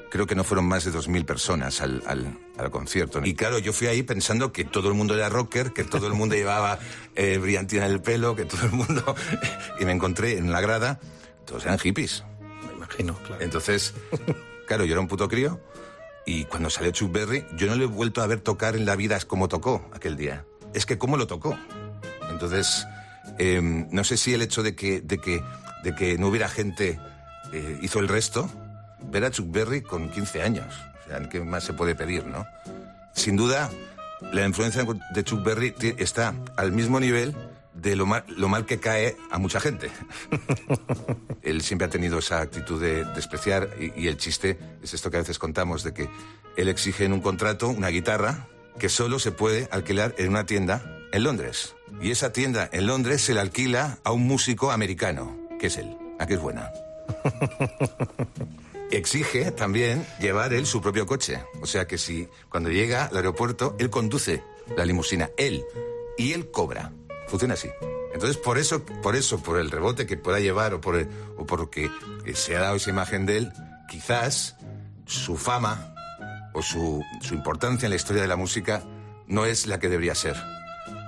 creo 0.10 0.28
que 0.28 0.36
no 0.36 0.44
fueron 0.44 0.66
más 0.66 0.84
de 0.86 0.92
2.000 0.92 1.26
personas 1.26 1.82
al, 1.82 2.04
al- 2.06 2.38
al 2.60 2.70
concierto. 2.70 3.20
Y 3.26 3.34
claro, 3.34 3.58
yo 3.58 3.74
fui 3.74 3.88
ahí 3.88 4.04
pensando 4.04 4.52
que 4.54 4.64
todo 4.64 4.88
el 4.90 4.94
mundo 4.94 5.16
era 5.16 5.28
rocker, 5.28 5.74
que 5.74 5.84
todo 5.84 6.06
el 6.06 6.14
mundo 6.14 6.36
llevaba 6.36 6.78
eh, 7.16 7.40
brillantina 7.40 7.88
en 7.88 7.94
el 7.94 8.00
pelo, 8.00 8.36
que 8.36 8.46
todo 8.46 8.64
el 8.64 8.74
mundo... 8.74 9.16
y 9.80 9.86
me 9.86 9.92
encontré 9.92 10.38
en 10.38 10.52
la 10.52 10.62
grada, 10.62 11.00
todos 11.48 11.66
eran 11.66 11.80
hippies. 11.80 12.24
Me 12.68 12.74
imagino, 12.74 13.16
claro. 13.26 13.42
Entonces, 13.42 13.96
claro, 14.68 14.86
yo 14.86 14.92
era 14.94 15.02
un 15.02 15.08
puto 15.08 15.28
crío 15.28 15.60
y 16.28 16.46
cuando 16.46 16.70
salió 16.70 16.92
Chuck 16.92 17.12
Berry, 17.12 17.48
yo 17.56 17.66
no 17.66 17.76
le 17.76 17.86
he 17.86 17.88
vuelto 17.88 18.22
a 18.22 18.28
ver 18.28 18.40
tocar 18.40 18.76
en 18.76 18.86
la 18.86 18.96
vida 18.96 19.20
como 19.22 19.48
tocó 19.48 19.90
aquel 19.96 20.16
día. 20.16 20.46
Es 20.74 20.86
que 20.86 20.98
cómo 20.98 21.18
lo 21.18 21.28
tocó. 21.28 21.58
Entonces, 22.30 22.88
eh, 23.38 23.62
no 23.62 24.04
sé 24.04 24.18
si 24.18 24.34
el 24.34 24.42
hecho 24.42 24.64
de 24.64 24.76
que, 24.76 25.02
de 25.02 25.18
que, 25.18 25.44
de 25.84 25.96
que 25.96 26.18
no 26.18 26.28
hubiera 26.28 26.50
gente 26.50 27.00
eh, 27.52 27.80
hizo 27.82 28.00
el 28.00 28.08
resto. 28.08 28.50
Ver 29.12 29.26
a 29.26 29.32
Chuck 29.32 29.52
Berry 29.52 29.82
con 29.82 30.10
15 30.10 30.42
años. 30.42 30.74
O 31.06 31.10
sea, 31.10 31.30
¿qué 31.30 31.42
más 31.42 31.64
se 31.64 31.74
puede 31.74 31.94
pedir, 31.94 32.26
no? 32.26 32.46
Sin 33.14 33.36
duda, 33.36 33.70
la 34.32 34.46
influencia 34.46 34.86
de 35.14 35.24
Chuck 35.24 35.44
Berry 35.44 35.76
está 35.98 36.34
al 36.56 36.72
mismo 36.72 37.00
nivel 37.00 37.36
de 37.74 37.96
lo 37.96 38.06
mal, 38.06 38.24
lo 38.28 38.48
mal 38.48 38.66
que 38.66 38.80
cae 38.80 39.18
a 39.30 39.38
mucha 39.40 39.60
gente. 39.60 39.92
Él 41.42 41.62
siempre 41.62 41.88
ha 41.88 41.90
tenido 41.90 42.20
esa 42.20 42.40
actitud 42.40 42.80
de 42.80 43.04
despreciar 43.04 43.70
y, 43.80 44.02
y 44.02 44.08
el 44.08 44.18
chiste 44.18 44.58
es 44.82 44.94
esto 44.94 45.12
que 45.12 45.18
a 45.18 45.20
veces 45.20 45.38
contamos 45.40 45.84
de 45.84 45.94
que 45.94 46.10
él 46.56 46.68
exige 46.68 47.06
en 47.06 47.14
un 47.14 47.22
contrato 47.22 47.68
una 47.70 47.90
guitarra 47.90 48.48
que 48.80 48.90
solo 48.90 49.20
se 49.20 49.32
puede 49.32 49.68
alquilar 49.72 50.16
en 50.18 50.30
una 50.30 50.46
tienda 50.46 50.84
en 51.12 51.24
Londres. 51.24 51.76
Y 52.02 52.12
esa 52.12 52.32
tienda 52.34 52.68
en 52.72 52.88
Londres 52.88 53.22
se 53.22 53.34
la 53.34 53.42
alquila 53.42 54.00
a 54.04 54.12
un 54.12 54.24
músico 54.24 54.72
americano, 54.72 55.38
que 55.60 55.68
es 55.68 55.78
él. 55.78 55.96
¿A 56.20 56.26
qué 56.26 56.34
es 56.36 56.40
buena? 56.42 56.72
Exige 58.92 59.52
también 59.52 60.06
llevar 60.20 60.54
él 60.54 60.66
su 60.66 60.82
propio 60.82 61.06
coche. 61.06 61.44
O 61.62 61.66
sea 61.66 61.88
que 61.88 61.98
si 61.98 62.28
cuando 62.50 62.70
llega 62.70 63.06
al 63.06 63.16
aeropuerto, 63.16 63.76
él 63.80 63.90
conduce 63.90 64.44
la 64.78 64.86
limusina, 64.86 65.30
él, 65.38 65.64
y 66.18 66.34
él 66.34 66.52
cobra. 66.52 66.92
Funciona 67.28 67.56
así. 67.56 67.70
Entonces, 68.14 68.38
por 68.38 68.60
eso, 68.60 68.86
por 68.86 69.16
eso, 69.16 69.42
por 69.42 69.58
el 69.58 69.72
rebote 69.72 70.06
que 70.06 70.18
pueda 70.18 70.40
llevar 70.40 70.76
o 70.76 70.82
por 70.82 70.96
el- 70.98 71.10
o 71.38 71.46
porque 71.48 71.90
se 72.36 72.56
ha 72.56 72.62
dado 72.62 72.76
esa 72.76 72.92
imagen 72.92 73.26
de 73.26 73.38
él, 73.38 73.52
quizás 73.90 74.56
su 75.08 75.36
fama 75.38 75.93
o 76.54 76.62
su, 76.62 77.04
importancia 77.32 77.86
en 77.86 77.92
la 77.92 77.96
historia 77.96 78.22
de 78.22 78.28
la 78.28 78.36
música 78.36 78.84
no 79.28 79.46
es 79.46 79.68
la 79.68 79.80
que 79.80 79.90
debería 79.90 80.16
ser. 80.16 80.36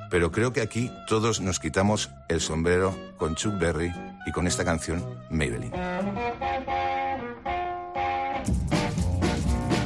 Pero 0.09 0.31
creo 0.31 0.53
que 0.53 0.61
aquí 0.61 0.91
todos 1.07 1.41
nos 1.41 1.59
quitamos 1.59 2.11
el 2.29 2.41
sombrero 2.41 2.95
con 3.17 3.35
Chuck 3.35 3.57
Berry 3.59 3.91
y 4.25 4.31
con 4.31 4.47
esta 4.47 4.63
canción 4.63 5.03
Maybelline. 5.29 5.71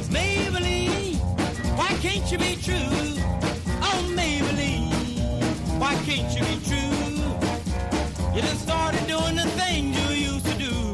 Maybelline, 0.09 1.19
why 1.75 1.93
can't 2.01 2.31
you 2.31 2.37
be 2.37 2.55
true? 2.61 3.19
Oh, 3.81 4.11
Maybelline, 4.15 4.91
why 5.79 5.95
can't 6.05 6.29
you 6.35 6.43
be 6.45 6.59
true? 6.65 6.99
You 8.35 8.41
done 8.41 8.57
started 8.57 9.07
doing 9.07 9.35
the 9.35 9.49
things 9.57 9.97
you 9.97 10.33
used 10.33 10.45
to 10.45 10.55
do. 10.57 10.93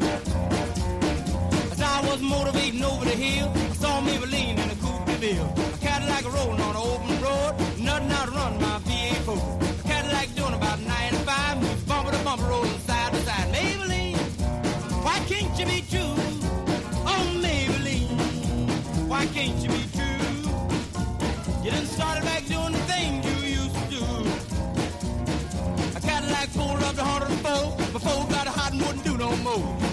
As 1.71 1.81
I 1.81 2.01
was 2.09 2.21
motivating 2.21 2.83
over 2.83 3.03
the 3.05 3.11
hill, 3.11 3.64
in 5.23 5.37
a. 5.37 5.43
A 5.43 5.77
Cadillac 5.79 6.25
rolling 6.33 6.61
on 6.61 6.75
an 6.75 6.81
open 6.81 7.21
road, 7.21 7.55
nothing 7.79 8.11
out 8.11 8.31
run 8.33 8.59
my 8.59 8.79
V8 8.79 9.27
A 9.79 9.87
Cadillac 9.87 10.35
doing 10.35 10.53
about 10.53 10.79
95, 10.79 11.61
moves 11.61 11.83
bumper 11.83 12.11
to 12.11 12.23
bumper, 12.23 12.45
rolling 12.45 12.79
side 12.79 13.13
to 13.13 13.19
side. 13.21 13.53
Maybelline, 13.53 14.17
why 15.03 15.19
can't 15.27 15.59
you 15.59 15.65
be 15.65 15.83
true? 15.89 16.15
Oh, 17.07 17.39
Maybelline, 17.41 19.07
why 19.07 19.25
can't 19.27 19.57
you 19.63 19.69
be 19.69 19.85
true? 19.93 20.51
You 21.63 21.71
done 21.71 21.85
started 21.85 22.23
back 22.23 22.45
doing 22.45 22.73
the 22.73 22.83
things 22.91 23.25
you 23.25 23.37
used 23.61 23.75
to 23.75 23.85
do. 23.95 24.03
A 25.97 26.01
Cadillac 26.01 26.49
full 26.49 26.77
up 26.83 26.95
to 26.95 27.01
104. 27.01 27.93
My 27.93 27.99
foe 27.99 28.25
got 28.29 28.47
hot 28.47 28.71
and 28.73 28.81
wouldn't 28.81 29.03
do 29.03 29.17
no 29.17 29.35
more. 29.37 29.84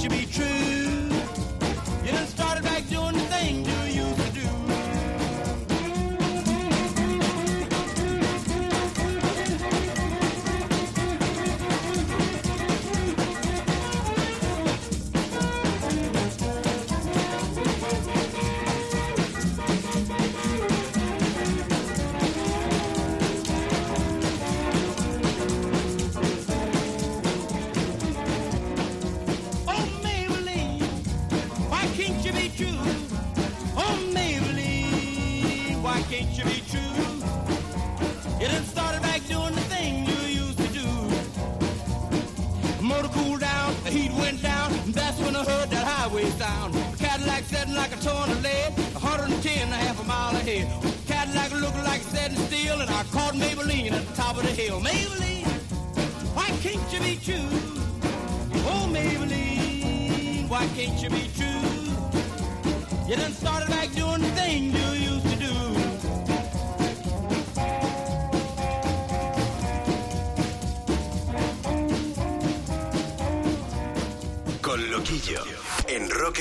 Why 0.00 0.08
can't 0.08 0.12
you 0.12 0.26
be 0.26 0.32
true? 0.32 0.59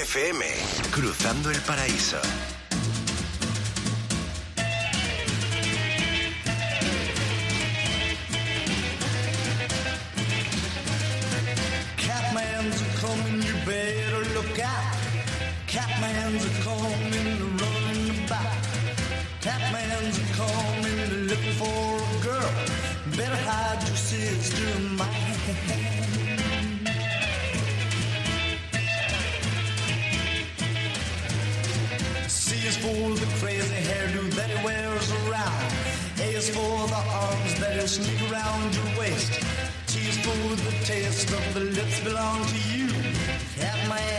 FM. 0.01 0.45
Cruzando 0.91 1.51
el 1.51 1.59
paraíso. 1.61 2.21
Catman's 11.97 12.81
a 12.81 12.85
coming, 13.01 13.41
you 13.41 13.53
better 13.65 14.23
look 14.35 14.59
out. 14.59 14.95
Catman's 15.67 16.45
a 16.45 16.49
coming, 16.63 17.57
running 17.57 18.25
about. 18.25 18.65
Catman's 19.41 20.17
a 20.17 20.25
coming, 20.39 21.27
looking 21.27 21.53
for 21.53 21.97
a 21.97 22.23
girl. 22.23 22.53
Better 23.17 23.35
hide 23.35 23.85
your 23.85 23.97
sister, 23.97 24.79
man. 24.97 25.99
C 26.19 26.28
for 32.81 33.15
the 33.19 33.25
crazy 33.39 33.75
hairdo 33.89 34.29
that 34.35 34.49
he 34.49 34.65
wears 34.65 35.11
around. 35.11 35.73
A 36.19 36.35
is 36.35 36.49
for 36.49 36.87
the 36.87 37.01
arms 37.25 37.59
that 37.59 37.75
he'll 37.75 37.87
sneak 37.87 38.21
around 38.31 38.73
your 38.73 38.99
waist. 38.99 39.33
T 39.87 39.99
is 40.07 40.17
for 40.17 40.55
the 40.65 40.71
taste 40.85 41.29
of 41.29 41.53
the 41.53 41.61
lips 41.61 41.99
belong 42.01 42.45
to 42.45 42.57
you. 42.71 42.87
Catman! 43.57 44.18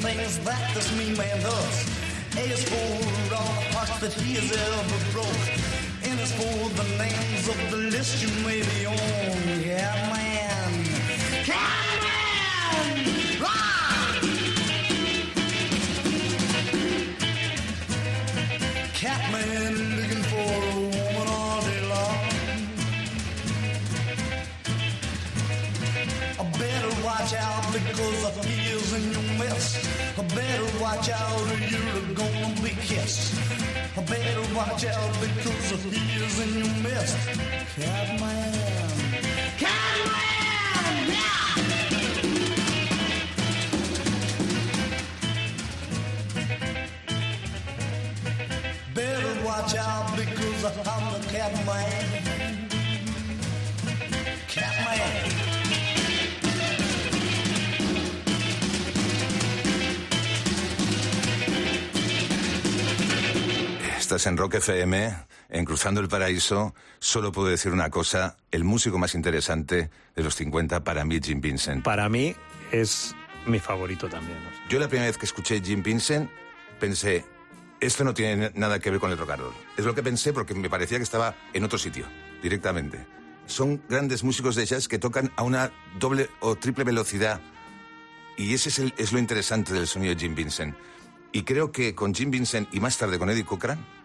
Things 0.00 0.38
that 0.40 0.74
this 0.74 0.96
mean 0.96 1.16
man 1.16 1.40
does. 1.42 1.90
A 2.36 2.40
is 2.40 2.62
for 2.68 3.34
all 3.34 3.52
the 3.60 3.74
parts 3.74 3.98
that 4.00 4.12
he 4.12 4.34
has 4.34 4.50
ever 4.52 4.98
broke. 5.12 5.48
N 6.04 6.18
is 6.18 6.32
for 6.32 6.68
the 6.80 6.88
names 6.96 7.48
of 7.48 7.58
the 7.70 7.76
list 7.76 8.22
you 8.22 8.28
may 8.46 8.60
be 8.62 8.86
on. 8.86 8.94
Yeah, 9.60 9.94
man. 10.12 10.84
Catman! 11.44 12.86
Rock! 13.42 14.22
Catman 18.94 19.74
looking 19.96 20.22
for 20.32 20.52
a 20.62 20.80
woman 20.94 21.26
all 21.28 21.60
day 21.62 21.82
long. 21.94 22.22
I 26.38 26.42
better 26.58 26.92
watch 27.04 27.32
out 27.34 27.64
because 27.72 28.46
he 28.46 28.52
is 28.52 28.57
better 30.38 30.70
watch 30.80 31.08
out 31.10 31.40
or 31.50 31.58
you're 31.58 32.14
gonna 32.14 32.62
be 32.62 32.70
kissed. 32.70 33.34
I 33.96 34.02
better 34.02 34.54
watch 34.54 34.84
out 34.86 35.12
because 35.20 35.82
he 35.82 36.02
is 36.22 36.38
in 36.44 36.50
your 36.62 36.74
mess. 36.84 37.10
Catman. 37.74 38.52
Catman! 39.58 40.94
Yeah! 41.14 41.46
Better 48.94 49.34
watch 49.44 49.74
out 49.74 50.16
because 50.16 50.64
I'm 50.64 51.04
the 51.14 51.20
Catman. 51.32 52.07
Estás 64.18 64.32
en 64.32 64.36
Rock 64.36 64.54
FM, 64.54 65.14
en 65.48 65.64
Cruzando 65.64 66.00
el 66.00 66.08
Paraíso. 66.08 66.74
Solo 66.98 67.30
puedo 67.30 67.46
decir 67.46 67.70
una 67.72 67.88
cosa: 67.88 68.36
el 68.50 68.64
músico 68.64 68.98
más 68.98 69.14
interesante 69.14 69.90
de 70.16 70.22
los 70.24 70.34
50 70.34 70.82
para 70.82 71.04
mí, 71.04 71.20
Jim 71.22 71.40
Vincent. 71.40 71.84
Para 71.84 72.08
mí 72.08 72.34
es 72.72 73.14
mi 73.46 73.60
favorito 73.60 74.08
también. 74.08 74.36
Yo 74.68 74.80
la 74.80 74.88
primera 74.88 75.06
vez 75.06 75.18
que 75.18 75.24
escuché 75.24 75.60
Jim 75.60 75.84
Vincent 75.84 76.28
pensé, 76.80 77.24
esto 77.78 78.02
no 78.02 78.12
tiene 78.12 78.50
nada 78.56 78.80
que 78.80 78.90
ver 78.90 78.98
con 78.98 79.12
el 79.12 79.18
rock 79.18 79.30
and 79.30 79.40
roll. 79.42 79.54
Es 79.76 79.84
lo 79.84 79.94
que 79.94 80.02
pensé 80.02 80.32
porque 80.32 80.52
me 80.52 80.68
parecía 80.68 80.98
que 80.98 81.04
estaba 81.04 81.36
en 81.52 81.62
otro 81.62 81.78
sitio, 81.78 82.04
directamente. 82.42 83.06
Son 83.46 83.80
grandes 83.88 84.24
músicos 84.24 84.56
de 84.56 84.66
jazz 84.66 84.88
que 84.88 84.98
tocan 84.98 85.30
a 85.36 85.44
una 85.44 85.70
doble 86.00 86.28
o 86.40 86.56
triple 86.56 86.82
velocidad 86.82 87.40
y 88.36 88.52
ese 88.52 88.70
es, 88.70 88.80
el- 88.80 88.94
es 88.98 89.12
lo 89.12 89.20
interesante 89.20 89.72
del 89.72 89.86
sonido 89.86 90.12
de 90.12 90.20
Jim 90.20 90.34
Vincent. 90.34 90.74
Y 91.30 91.42
creo 91.44 91.70
que 91.70 91.94
con 91.94 92.12
Jim 92.16 92.32
Vincent 92.32 92.68
y 92.74 92.80
más 92.80 92.98
tarde 92.98 93.16
con 93.20 93.30
Eddie 93.30 93.44
Cochran 93.44 93.96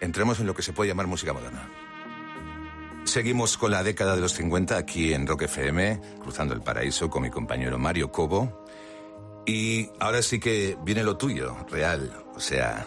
entremos 0.00 0.40
en 0.40 0.46
lo 0.46 0.54
que 0.54 0.62
se 0.62 0.72
puede 0.72 0.88
llamar 0.88 1.06
música 1.06 1.32
moderna. 1.32 1.68
Seguimos 3.04 3.58
con 3.58 3.70
la 3.70 3.82
década 3.82 4.14
de 4.14 4.22
los 4.22 4.32
50 4.34 4.76
aquí 4.76 5.12
en 5.12 5.26
Rock 5.26 5.42
FM, 5.42 6.00
cruzando 6.22 6.54
el 6.54 6.62
paraíso 6.62 7.10
con 7.10 7.22
mi 7.22 7.30
compañero 7.30 7.78
Mario 7.78 8.10
Cobo. 8.10 8.64
Y 9.46 9.90
ahora 10.00 10.22
sí 10.22 10.40
que 10.40 10.76
viene 10.82 11.04
lo 11.04 11.16
tuyo, 11.18 11.54
real. 11.70 12.24
O 12.34 12.40
sea, 12.40 12.86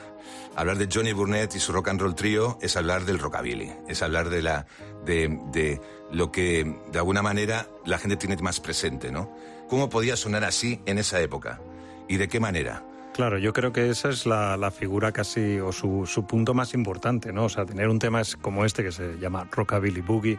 hablar 0.55 0.77
de 0.77 0.89
Johnny 0.91 1.13
Burnett 1.13 1.55
y 1.55 1.59
su 1.59 1.71
rock 1.71 1.89
and 1.89 2.01
roll 2.01 2.15
trío 2.15 2.57
es 2.61 2.75
hablar 2.75 3.05
del 3.05 3.19
rockabilly, 3.19 3.71
es 3.87 4.01
hablar 4.01 4.29
de 4.29 4.41
la 4.41 4.65
de, 5.05 5.39
de 5.51 5.79
lo 6.11 6.31
que 6.31 6.75
de 6.91 6.97
alguna 6.97 7.21
manera 7.21 7.69
la 7.85 7.99
gente 7.99 8.17
tiene 8.17 8.35
más 8.37 8.59
presente, 8.59 9.11
¿no? 9.11 9.31
¿Cómo 9.69 9.89
podía 9.89 10.17
sonar 10.17 10.43
así 10.43 10.81
en 10.85 10.97
esa 10.97 11.21
época? 11.21 11.61
¿Y 12.07 12.17
de 12.17 12.27
qué 12.27 12.39
manera? 12.39 12.83
Claro, 13.17 13.39
yo 13.39 13.51
creo 13.51 13.73
que 13.73 13.89
esa 13.89 14.09
es 14.09 14.27
la, 14.27 14.57
la 14.57 14.69
figura 14.69 15.11
casi, 15.11 15.59
o 15.59 15.71
su, 15.71 16.05
su 16.05 16.27
punto 16.27 16.53
más 16.53 16.75
importante, 16.75 17.33
¿no? 17.33 17.45
O 17.45 17.49
sea, 17.49 17.65
tener 17.65 17.89
un 17.89 17.97
tema 17.97 18.21
como 18.43 18.63
este 18.63 18.83
que 18.83 18.91
se 18.91 19.17
llama 19.17 19.47
Rockabilly 19.51 20.01
Boogie 20.01 20.37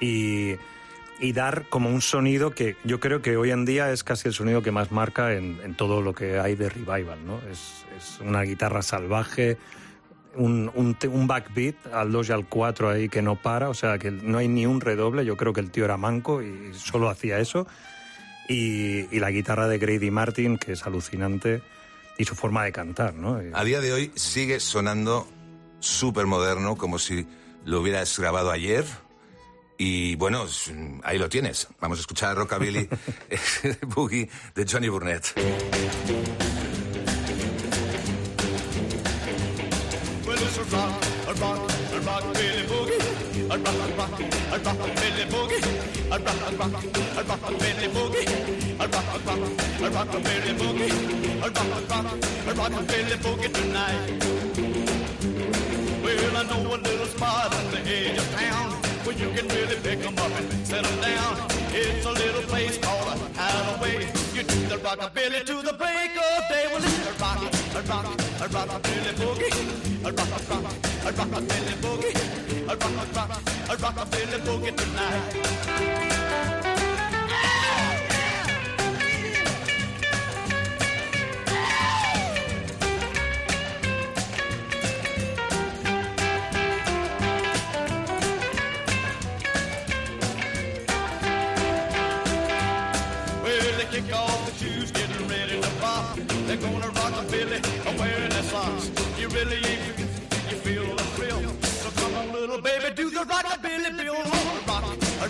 y 0.00 0.54
y 1.18 1.32
dar 1.32 1.64
como 1.70 1.88
un 1.88 2.02
sonido 2.02 2.50
que 2.50 2.76
yo 2.84 3.00
creo 3.00 3.22
que 3.22 3.38
hoy 3.38 3.52
en 3.52 3.64
día 3.64 3.90
es 3.90 4.04
casi 4.04 4.28
el 4.28 4.34
sonido 4.34 4.60
que 4.60 4.70
más 4.70 4.92
marca 4.92 5.32
en, 5.32 5.58
en 5.64 5.74
todo 5.74 6.02
lo 6.02 6.12
que 6.12 6.38
hay 6.38 6.56
de 6.56 6.68
revival, 6.68 7.24
¿no? 7.24 7.40
Es, 7.50 7.86
es 7.96 8.20
una 8.20 8.42
guitarra 8.42 8.82
salvaje, 8.82 9.56
un, 10.34 10.70
un 10.74 11.26
backbeat 11.26 11.86
al 11.90 12.12
2 12.12 12.28
y 12.28 12.32
al 12.32 12.46
4 12.46 12.90
ahí 12.90 13.08
que 13.08 13.22
no 13.22 13.36
para, 13.36 13.70
o 13.70 13.74
sea 13.74 13.98
que 13.98 14.10
no 14.10 14.36
hay 14.36 14.48
ni 14.48 14.66
un 14.66 14.82
redoble, 14.82 15.24
yo 15.24 15.38
creo 15.38 15.54
que 15.54 15.60
el 15.60 15.70
tío 15.70 15.86
era 15.86 15.96
manco 15.96 16.42
y 16.42 16.74
solo 16.74 17.08
hacía 17.08 17.38
eso. 17.38 17.66
Y, 18.46 19.06
y 19.10 19.20
la 19.20 19.30
guitarra 19.30 19.68
de 19.68 19.78
Grady 19.78 20.10
Martin, 20.10 20.58
que 20.58 20.72
es 20.72 20.84
alucinante, 20.84 21.62
y 22.18 22.24
su 22.24 22.34
forma 22.34 22.64
de 22.64 22.72
cantar, 22.72 23.14
¿no? 23.14 23.40
A 23.52 23.64
día 23.64 23.80
de 23.80 23.92
hoy 23.92 24.12
sigue 24.14 24.60
sonando 24.60 25.26
súper 25.80 26.26
moderno, 26.26 26.76
como 26.76 26.98
si 26.98 27.26
lo 27.64 27.80
hubieras 27.80 28.18
grabado 28.18 28.50
ayer. 28.50 28.84
Y 29.76 30.14
bueno, 30.16 30.46
ahí 31.02 31.18
lo 31.18 31.28
tienes. 31.28 31.68
Vamos 31.80 31.98
a 31.98 32.02
escuchar 32.02 32.36
Rockabilly 32.36 32.88
Boogie 33.88 34.28
de 34.54 34.66
Johnny 34.66 34.88
Burnett. 34.88 35.34
A 48.76 48.88
rock, 48.88 49.04
a 49.04 49.18
rock, 49.20 49.38
a 49.38 49.44
rock, 49.44 49.54
A 49.78 49.90
rock, 49.90 50.08
a 50.08 50.14
rock, 50.14 50.14
a 50.14 50.16
rock, 50.16 50.24
Billy 50.24 50.52
Boogie. 50.58 50.90
A 51.36 51.48
rock, 51.48 51.58
a 51.58 51.70
rock, 51.70 51.90
a 51.90 52.02
rock, 52.02 52.18
A 52.24 52.54
rock, 52.54 52.58
a 52.58 52.60
rock, 52.60 52.72
a 52.72 52.76
rock, 52.76 52.86
Billy 52.88 53.16
Boogie. 53.22 53.46
A 53.46 53.46
rock, 53.46 53.46
a 53.46 53.46
rock, 53.46 53.46
a 53.46 53.46
rock, 53.46 53.46
Billy 53.46 53.48
tonight. 53.48 54.24
Well, 56.02 56.36
I 56.36 56.42
know 56.42 56.74
a 56.74 56.76
little 56.76 57.06
spot 57.06 57.54
on 57.54 57.70
the 57.70 57.80
edge 57.86 58.18
of 58.18 58.30
town 58.34 58.70
where 59.04 59.16
you 59.16 59.30
can 59.30 59.48
really 59.48 59.76
pick 59.76 60.04
'em 60.04 60.18
up 60.18 60.32
and 60.38 60.66
settle 60.66 60.96
down. 61.00 61.36
It's 61.72 62.04
a 62.06 62.12
little 62.12 62.42
place 62.42 62.78
called 62.78 63.08
a 63.08 63.16
hideaway. 63.38 64.08
You 64.34 64.42
do 64.42 64.66
the 64.66 64.78
rockabilly 64.78 65.44
to 65.46 65.62
the 65.62 65.72
break 65.74 66.16
of 66.16 66.48
day. 66.48 66.66
Well, 66.72 66.84
it's 66.84 67.06
a 67.06 67.12
rock, 67.22 67.40
a 67.74 67.82
rock, 67.90 68.06
a 68.40 68.48
rockabilly 68.48 69.12
boogie. 69.20 69.52
A 70.04 70.12
rock, 70.12 70.32
a 70.36 70.40
rock, 70.50 70.76
a 71.06 71.12
rockabilly 71.12 71.74
boogie. 71.84 72.14
A 72.68 72.74
rock, 72.76 72.96
a 73.02 73.06
rock, 73.16 73.30
a 73.70 73.76
rockabilly 73.76 74.38
boogie 74.46 74.76
tonight. 74.76 76.63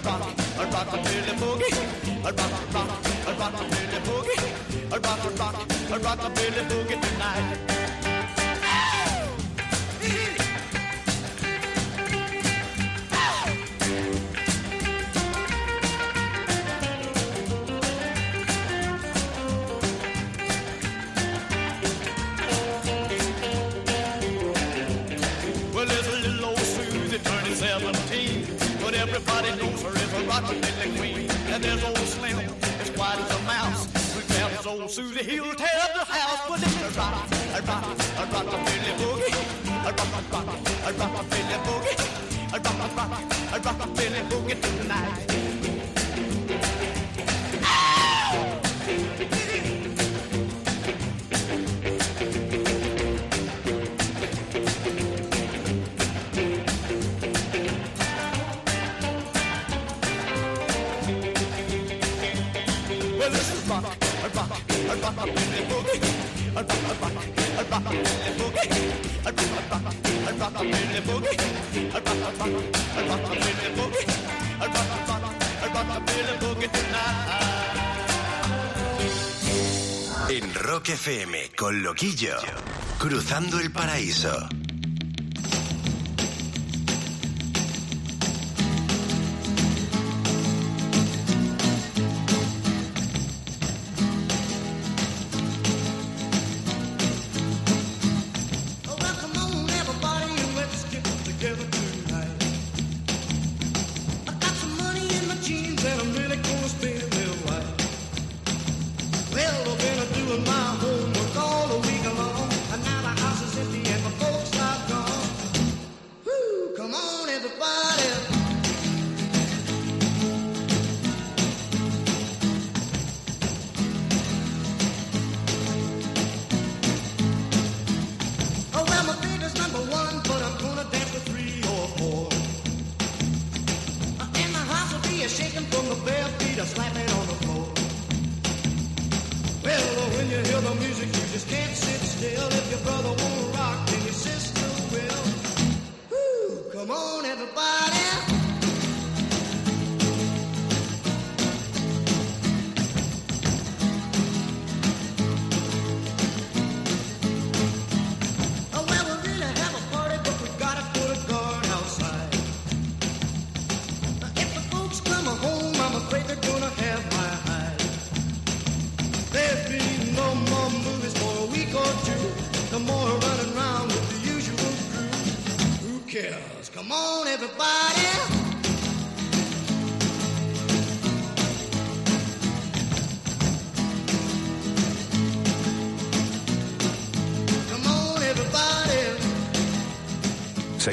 Rock, 0.05 0.21
a 0.21 0.67
rock, 0.67 0.93
a 0.93 0.97
rockabilly 0.97 1.35
boogie. 1.41 1.73
A 2.25 2.33
rock, 2.33 2.53
a 2.53 2.75
rock, 2.75 2.91
a 3.27 3.33
rockabilly 3.41 3.99
boogie. 4.07 4.39
A 4.93 5.01
rock, 5.01 5.25
a 5.25 5.31
rock, 5.31 5.57
a 5.91 5.99
rockabilly 5.99 6.63
boogie 6.69 7.04
Susie 34.95 35.25
he'll 35.25 35.53
tear 35.57 35.89
the 35.93 36.05
house, 36.05 36.49
but 36.49 36.63
it's 36.63 36.97
a 36.97 37.01
rock, 37.01 37.27
a 37.33 37.63
rock, 37.63 37.85
a 38.15 38.25
rockabilly 38.31 38.93
boogie, 38.95 39.35
a 39.83 39.91
rock, 39.91 40.15
a 40.15 40.39
rock, 40.47 40.61
a 40.85 40.93
rockabilly 40.93 41.59
boogie, 41.67 41.99
a 42.53 42.61
rock, 42.61 42.79
a 42.79 43.09
rock, 43.09 43.23
a 43.53 43.59
rockabilly 43.59 44.29
boogie 44.29 44.79
tonight. 44.79 45.34
En 80.29 80.55
Rock 80.55 80.91
FM 80.91 81.51
con 81.57 81.83
Loquillo, 81.83 82.37
cruzando 82.99 83.59
el 83.59 83.73
paraíso. 83.73 84.49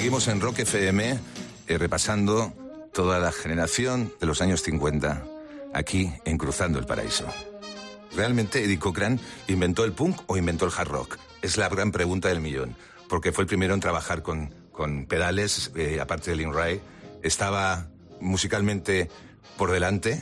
Seguimos 0.01 0.27
en 0.29 0.41
Rock 0.41 0.57
FM 0.57 1.19
eh, 1.67 1.77
repasando 1.77 2.51
toda 2.91 3.19
la 3.19 3.31
generación 3.31 4.11
de 4.19 4.25
los 4.25 4.41
años 4.41 4.63
50 4.63 5.23
aquí 5.75 6.11
en 6.25 6.39
Cruzando 6.39 6.79
el 6.79 6.87
Paraíso. 6.87 7.27
¿Realmente 8.15 8.63
Eddie 8.63 8.79
Cochran 8.79 9.19
inventó 9.47 9.85
el 9.85 9.93
punk 9.93 10.21
o 10.25 10.37
inventó 10.37 10.65
el 10.65 10.71
hard 10.75 10.87
rock? 10.87 11.17
Es 11.43 11.55
la 11.57 11.69
gran 11.69 11.91
pregunta 11.91 12.29
del 12.29 12.41
millón, 12.41 12.75
porque 13.09 13.31
fue 13.31 13.43
el 13.43 13.47
primero 13.47 13.75
en 13.75 13.79
trabajar 13.79 14.23
con, 14.23 14.55
con 14.71 15.05
pedales, 15.05 15.71
eh, 15.75 15.99
aparte 16.01 16.31
de 16.31 16.37
Lin 16.37 16.51
Ray. 16.51 16.81
Estaba 17.21 17.85
musicalmente 18.19 19.07
por 19.55 19.69
delante, 19.69 20.19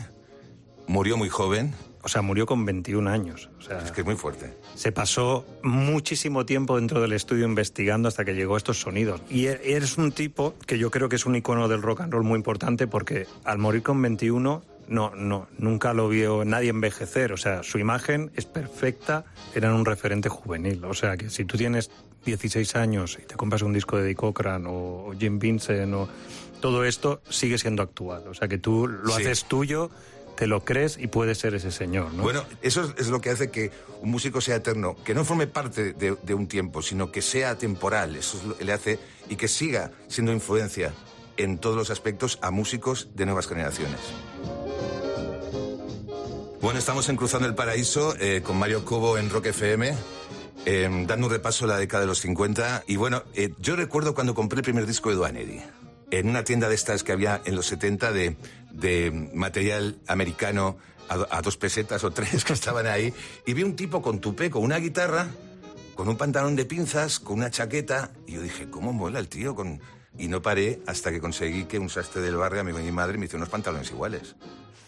murió 0.88 1.16
muy 1.16 1.30
joven. 1.30 1.74
O 2.02 2.08
sea, 2.08 2.22
murió 2.22 2.46
con 2.46 2.64
21 2.66 3.10
años. 3.10 3.50
O 3.60 3.62
sea, 3.62 3.80
Es 3.80 3.92
que 3.92 4.02
es 4.02 4.06
muy 4.06 4.16
fuerte. 4.16 4.54
se 4.76 4.92
pasó 4.92 5.46
muchísimo 5.64 6.46
tiempo 6.46 6.78
dentro 6.78 7.02
del 7.02 7.14
estudio 7.14 7.46
investigando 7.46 8.08
hasta 8.08 8.24
que 8.26 8.34
llegó 8.36 8.56
a 8.56 8.58
estos 8.58 8.80
sonidos. 8.80 9.22
Y 9.30 9.48
e- 9.48 9.60
eres 9.76 9.98
un 9.98 10.12
tipo 10.12 10.56
que 10.66 10.78
yo 10.78 10.92
creo 10.92 11.10
que 11.10 11.18
es 11.18 11.26
un 11.26 11.36
icono 11.36 11.68
del 11.68 11.82
rock 11.82 12.02
and 12.02 12.14
roll 12.14 12.24
muy 12.24 12.38
importante 12.38 12.88
porque 12.88 13.28
al 13.44 13.58
morir 13.58 13.84
con 13.84 14.02
21 14.02 14.62
no, 14.88 15.12
no, 15.16 15.48
nunca 15.58 15.94
lo 15.94 16.08
vio 16.10 16.46
nadie 16.46 16.70
envejecer. 16.70 17.34
O 17.34 17.38
sea, 17.38 17.64
su 17.64 17.78
imagen 17.80 18.32
es 18.36 18.46
perfecta, 18.46 19.26
era 19.54 19.74
un 19.74 19.86
referente 19.86 20.30
juvenil. 20.30 20.84
O 20.86 20.94
sea, 20.94 21.18
que 21.18 21.30
si 21.30 21.46
tú 21.46 21.58
tienes 21.58 21.92
16 22.26 22.76
años 22.76 23.18
y 23.22 23.26
te 23.26 23.36
compras 23.36 23.62
un 23.62 23.74
disco 23.74 23.98
de 23.98 24.04
Eddie 24.06 24.16
Cochran 24.16 24.66
o, 24.68 24.72
o 25.08 25.14
Jim 25.20 25.38
Vincent 25.38 25.94
o 25.94 26.10
todo 26.62 26.84
esto, 26.86 27.22
sigue 27.30 27.58
siendo 27.58 27.84
actual. 27.84 28.28
O 28.28 28.34
sea, 28.34 28.48
que 28.48 28.58
tú 28.58 28.88
lo 28.88 29.16
Sí. 29.16 29.22
haces 29.22 29.46
tuyo, 29.46 29.90
te 30.40 30.48
lo 30.48 30.64
crees 30.64 30.98
y 30.98 31.08
puedes 31.08 31.38
ser 31.38 31.54
ese 31.54 31.70
señor, 31.70 32.14
¿no? 32.14 32.24
Bueno, 32.24 32.46
eso 32.62 32.94
es, 32.98 33.10
lo 33.10 33.20
que 33.20 33.30
hace 33.30 33.52
que 33.52 33.72
un 34.02 34.10
músico 34.10 34.40
sea 34.40 34.56
eterno, 34.56 34.96
que 35.04 35.14
no 35.14 35.26
forme 35.26 35.48
parte 35.48 35.92
de, 35.92 36.34
un 36.34 36.48
tiempo, 36.48 36.82
sino 36.82 37.12
que 37.12 37.22
sea 37.22 37.58
temporal. 37.58 38.16
Eso 38.16 38.38
es 38.38 38.46
lo 38.46 38.58
que 38.58 38.64
le 38.64 38.72
hace 38.72 39.00
y 39.28 39.36
que 39.36 39.50
siga 39.50 39.92
siendo 40.08 40.32
influencia 40.32 40.94
en 41.36 41.58
todos 41.58 41.76
los 41.76 41.90
aspectos 41.90 42.40
a 42.42 42.52
músicos 42.52 43.10
de 43.16 43.26
nuevas 43.26 43.48
generaciones. 43.48 44.00
Bueno, 46.62 46.80
estamos 46.80 47.10
en 47.10 47.18
Cruzando 47.18 47.46
el 47.46 47.56
Paraíso 47.56 48.16
eh, 48.18 48.42
con 48.42 48.58
Mario 48.58 48.86
Cobo 48.86 49.18
en 49.18 49.30
Rock 49.30 49.48
FM, 49.48 49.94
eh, 50.66 51.06
dando 51.06 51.28
un 51.28 51.34
repaso 51.34 51.66
a 51.66 51.68
la 51.68 51.78
década 51.78 52.00
de 52.00 52.08
los 52.08 52.22
50. 52.22 52.86
Y 52.88 52.96
bueno, 52.96 53.24
eh, 53.34 53.54
yo 53.60 53.76
recuerdo 53.76 54.16
cuando 54.16 54.34
compré 54.34 54.60
el 54.60 54.64
primer 54.64 54.86
disco 54.86 55.10
de 55.10 55.16
Duane 55.16 55.42
Eddy, 55.42 55.62
en 56.12 56.30
una 56.30 56.44
tienda 56.44 56.70
de 56.70 56.76
estas 56.76 57.04
que 57.04 57.12
había 57.12 57.42
en 57.46 57.56
los 57.56 57.68
70 57.68 58.12
de, 58.12 58.36
material 59.34 59.98
americano 60.08 60.78
a, 61.08 61.18
do- 61.18 61.28
a 61.32 61.42
dos 61.42 61.58
pesetas 61.58 62.04
o 62.04 62.12
tres 62.12 62.44
que 62.46 62.54
estaban 62.54 62.88
ahí, 62.88 63.14
y 63.46 63.54
vi 63.54 63.64
un 63.64 63.76
tipo 63.76 64.02
con 64.02 64.20
tupé, 64.20 64.50
con 64.50 64.64
una 64.64 64.78
guitarra, 64.78 65.28
con 65.96 66.08
un 66.08 66.18
pantalón 66.18 66.56
de 66.56 66.66
pinzas, 66.66 67.20
con 67.20 67.38
una 67.40 67.50
chaqueta, 67.52 68.12
y 68.28 68.34
yo 68.34 68.42
dije, 68.42 68.70
¿cómo 68.70 68.94
mola 68.94 69.20
el 69.20 69.28
tío? 69.28 69.56
Con... 69.56 69.80
Y 70.18 70.28
no 70.28 70.42
paré 70.42 70.82
hasta 70.88 71.12
que 71.12 71.20
conseguí 71.22 71.66
que 71.66 71.80
un 71.80 71.90
sastre 71.90 72.22
del 72.22 72.36
barrio, 72.36 72.62
amigo 72.62 72.78
de 72.80 72.84
mi 72.84 72.92
madre, 72.92 73.18
me 73.18 73.26
hizo 73.26 73.38
unos 73.38 73.50
pantalones 73.50 73.90
iguales. 73.92 74.36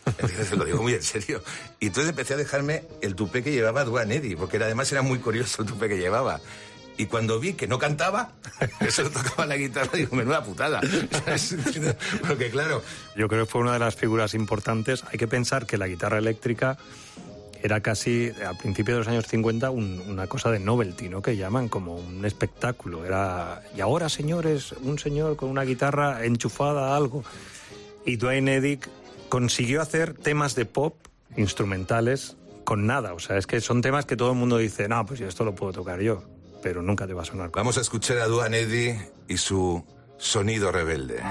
Entonces, 0.06 0.52
lo 0.52 0.66
digo 0.66 0.82
muy 0.82 0.94
en 0.94 1.04
serio. 1.04 1.44
Y 1.80 1.88
entonces 1.88 2.10
empecé 2.10 2.34
a 2.34 2.38
dejarme 2.38 2.84
el 3.02 3.16
tupé 3.16 3.44
que 3.44 3.52
llevaba 3.52 3.84
Duane 3.86 4.16
Eddy, 4.16 4.36
porque 4.36 4.58
además 4.58 4.92
era 4.92 5.04
muy 5.04 5.20
curioso 5.20 5.62
el 5.62 5.68
tupé 5.68 5.88
que 5.88 5.98
llevaba. 5.98 6.42
Y 7.02 7.08
cuando 7.08 7.40
vi 7.40 7.54
que 7.54 7.68
no 7.68 7.80
cantaba, 7.80 8.34
que 8.80 8.92
solo 8.92 9.10
tocaba 9.10 9.48
la 9.48 9.58
guitarra, 9.58 9.90
digo, 9.94 10.16
menuda 10.16 10.44
putada. 10.44 10.80
Porque 12.28 12.50
claro, 12.52 12.84
Yo 13.16 13.28
creo 13.28 13.46
que 13.46 13.52
fue 13.52 13.62
una 13.62 13.74
de 13.74 13.80
las 13.80 13.96
figuras 13.96 14.34
importantes. 14.34 15.04
Hay 15.12 15.18
que 15.18 15.28
pensar 15.28 15.66
que 15.66 15.78
la 15.78 15.88
guitarra 15.88 16.20
eléctrica 16.20 16.78
era 17.64 17.80
casi, 17.82 18.32
al 18.48 18.58
principio 18.58 18.94
de 18.96 19.00
los 19.00 19.08
años 19.08 19.26
50, 19.28 19.70
un- 19.72 20.02
una 20.08 20.28
cosa 20.28 20.52
de 20.52 20.60
novelty, 20.60 21.10
¿no? 21.10 21.22
Que 21.22 21.38
llaman 21.38 21.70
como 21.70 21.96
un 21.96 22.24
espectáculo. 22.26 23.06
Era, 23.06 23.64
y 23.76 23.82
ahora, 23.82 24.08
señores, 24.10 24.72
un 24.82 25.00
señor 25.00 25.36
con 25.36 25.50
una 25.50 25.64
guitarra 25.64 26.24
enchufada 26.26 26.94
a 26.94 26.98
algo. 26.98 27.24
Y 28.06 28.18
Dwayne 28.18 28.56
Eddy 28.58 28.80
consiguió 29.30 29.82
hacer 29.82 30.14
temas 30.14 30.54
de 30.56 30.66
pop 30.66 30.96
instrumentales 31.38 32.36
con 32.64 32.86
nada. 32.86 33.14
O 33.14 33.20
sea, 33.20 33.38
es 33.38 33.48
que 33.48 33.60
son 33.62 33.82
temas 33.82 34.06
que 34.06 34.16
todo 34.16 34.32
el 34.32 34.38
mundo 34.38 34.58
dice, 34.58 34.88
no, 34.88 35.04
pues 35.06 35.20
yo 35.20 35.28
esto 35.28 35.44
lo 35.46 35.54
puedo 35.56 35.72
tocar 35.74 36.00
yo. 36.00 36.24
Pero 36.62 36.82
nunca 36.82 37.08
te 37.08 37.14
va 37.14 37.24
a 37.24 37.26
sonar 37.26 37.52
vamos 37.52 37.78
a 37.78 37.82
escuchar 37.82 38.20
a 38.20 38.28
Duane 38.28 38.60
Eddy 38.60 38.96
y 39.28 39.38
su 39.38 39.84
sonido 40.18 40.72
rebelde. 40.72 41.22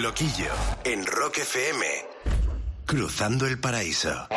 Loquillo, 0.00 0.52
en 0.84 1.04
Rock 1.04 1.38
FM. 1.38 1.86
Cruzando 2.86 3.46
el 3.46 3.60
paraíso. 3.60 4.28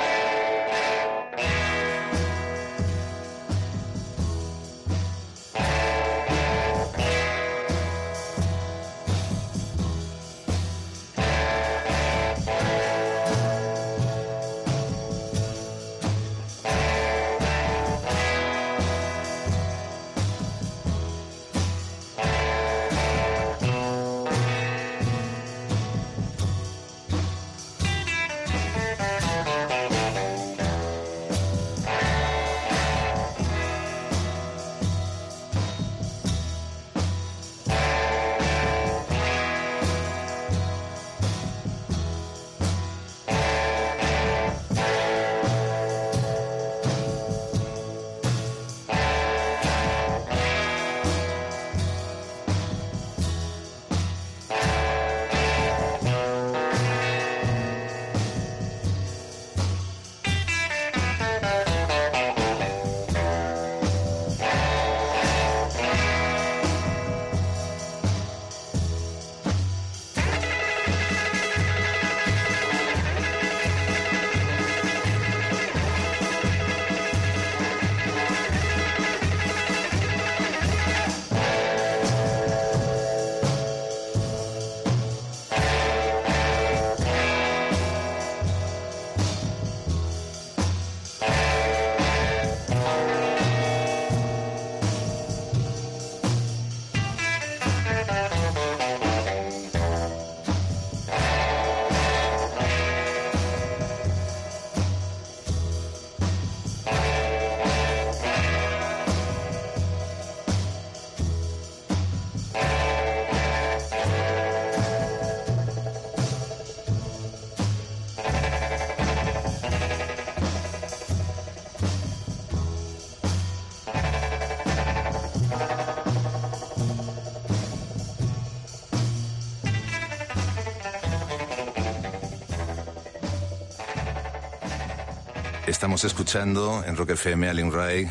Estamos 135.84 136.05
escuchando 136.05 136.81
en 136.88 136.95
Rock 136.95 137.09
FM 137.09 137.49
a 137.49 137.53
Lynn 137.53 137.69
Ray 137.69 138.09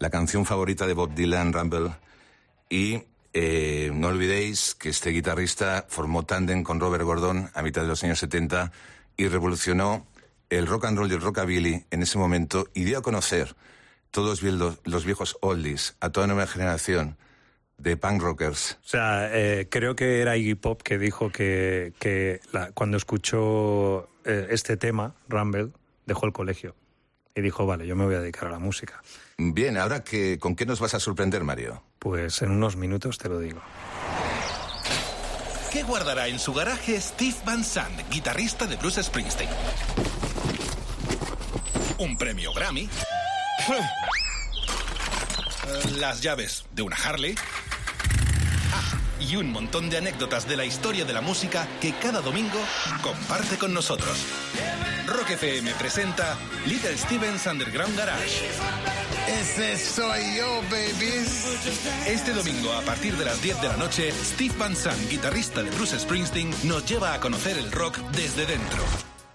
la 0.00 0.10
canción 0.10 0.44
favorita 0.44 0.86
de 0.86 0.92
Bob 0.92 1.14
Dylan, 1.14 1.50
Rumble. 1.50 1.92
Y 2.68 3.04
eh, 3.32 3.90
no 3.94 4.08
olvidéis 4.08 4.74
que 4.74 4.90
este 4.90 5.08
guitarrista 5.08 5.86
formó 5.88 6.26
tándem 6.26 6.62
con 6.62 6.78
Robert 6.78 7.04
Gordon 7.04 7.48
a 7.54 7.62
mitad 7.62 7.80
de 7.80 7.88
los 7.88 8.04
años 8.04 8.18
70 8.18 8.70
y 9.16 9.28
revolucionó 9.28 10.06
el 10.50 10.66
rock 10.66 10.84
and 10.84 10.98
roll 10.98 11.10
y 11.10 11.14
el 11.14 11.22
rockabilly 11.22 11.86
en 11.90 12.02
ese 12.02 12.18
momento 12.18 12.68
y 12.74 12.84
dio 12.84 12.98
a 12.98 13.02
conocer 13.02 13.56
todos 14.10 14.42
los 14.42 15.04
viejos 15.06 15.38
oldies 15.40 15.96
a 16.00 16.10
toda 16.10 16.26
nueva 16.26 16.46
generación 16.46 17.16
de 17.78 17.96
punk 17.96 18.20
rockers. 18.20 18.76
O 18.84 18.88
sea, 18.88 19.30
eh, 19.32 19.68
creo 19.70 19.96
que 19.96 20.20
era 20.20 20.36
Iggy 20.36 20.56
Pop 20.56 20.82
que 20.82 20.98
dijo 20.98 21.32
que, 21.32 21.94
que 21.98 22.42
la- 22.52 22.72
cuando 22.72 22.98
escuchó 22.98 24.10
eh, 24.26 24.48
este 24.50 24.76
tema, 24.76 25.14
Rumble, 25.30 25.70
dejó 26.04 26.26
el 26.26 26.34
colegio. 26.34 26.74
Y 27.36 27.42
dijo, 27.42 27.66
vale, 27.66 27.86
yo 27.86 27.94
me 27.94 28.06
voy 28.06 28.14
a 28.14 28.20
dedicar 28.20 28.48
a 28.48 28.50
la 28.50 28.58
música. 28.58 29.02
Bien, 29.36 29.76
ahora 29.76 30.02
que, 30.02 30.38
¿con 30.38 30.56
qué 30.56 30.64
nos 30.64 30.80
vas 30.80 30.94
a 30.94 31.00
sorprender, 31.00 31.44
Mario? 31.44 31.82
Pues 31.98 32.40
en 32.40 32.50
unos 32.50 32.76
minutos 32.76 33.18
te 33.18 33.28
lo 33.28 33.38
digo. 33.38 33.60
¿Qué 35.70 35.82
guardará 35.82 36.28
en 36.28 36.38
su 36.38 36.54
garaje 36.54 36.98
Steve 36.98 37.36
Van 37.44 37.62
Sant, 37.62 38.00
guitarrista 38.10 38.66
de 38.66 38.76
Bruce 38.76 39.02
Springsteen? 39.02 39.50
Un 41.98 42.16
premio 42.16 42.54
Grammy. 42.54 42.88
Las 45.98 46.22
llaves 46.22 46.64
de 46.72 46.80
una 46.80 46.96
Harley. 46.96 47.34
Ah, 48.72 48.98
y 49.20 49.36
un 49.36 49.52
montón 49.52 49.90
de 49.90 49.98
anécdotas 49.98 50.48
de 50.48 50.56
la 50.56 50.64
historia 50.64 51.04
de 51.04 51.12
la 51.12 51.20
música 51.20 51.68
que 51.82 51.92
cada 51.92 52.22
domingo 52.22 52.58
comparte 53.02 53.58
con 53.58 53.74
nosotros. 53.74 54.16
Rock 55.16 55.30
FM 55.30 55.72
presenta 55.78 56.36
Little 56.66 56.96
Steven's 56.96 57.46
Underground 57.46 57.96
Garage. 57.96 58.44
Ese 59.26 59.78
soy 59.78 60.36
yo, 60.36 60.60
baby. 60.70 61.10
Este 62.06 62.34
domingo, 62.34 62.70
a 62.74 62.82
partir 62.82 63.16
de 63.16 63.24
las 63.24 63.40
10 63.40 63.62
de 63.62 63.68
la 63.68 63.76
noche, 63.78 64.12
Steve 64.12 64.54
Van 64.58 64.76
Sant, 64.76 65.08
guitarrista 65.08 65.62
de 65.62 65.70
Bruce 65.70 65.98
Springsteen, 65.98 66.50
nos 66.64 66.84
lleva 66.84 67.14
a 67.14 67.20
conocer 67.20 67.56
el 67.56 67.72
rock 67.72 67.96
desde 68.12 68.44
dentro. 68.44 68.78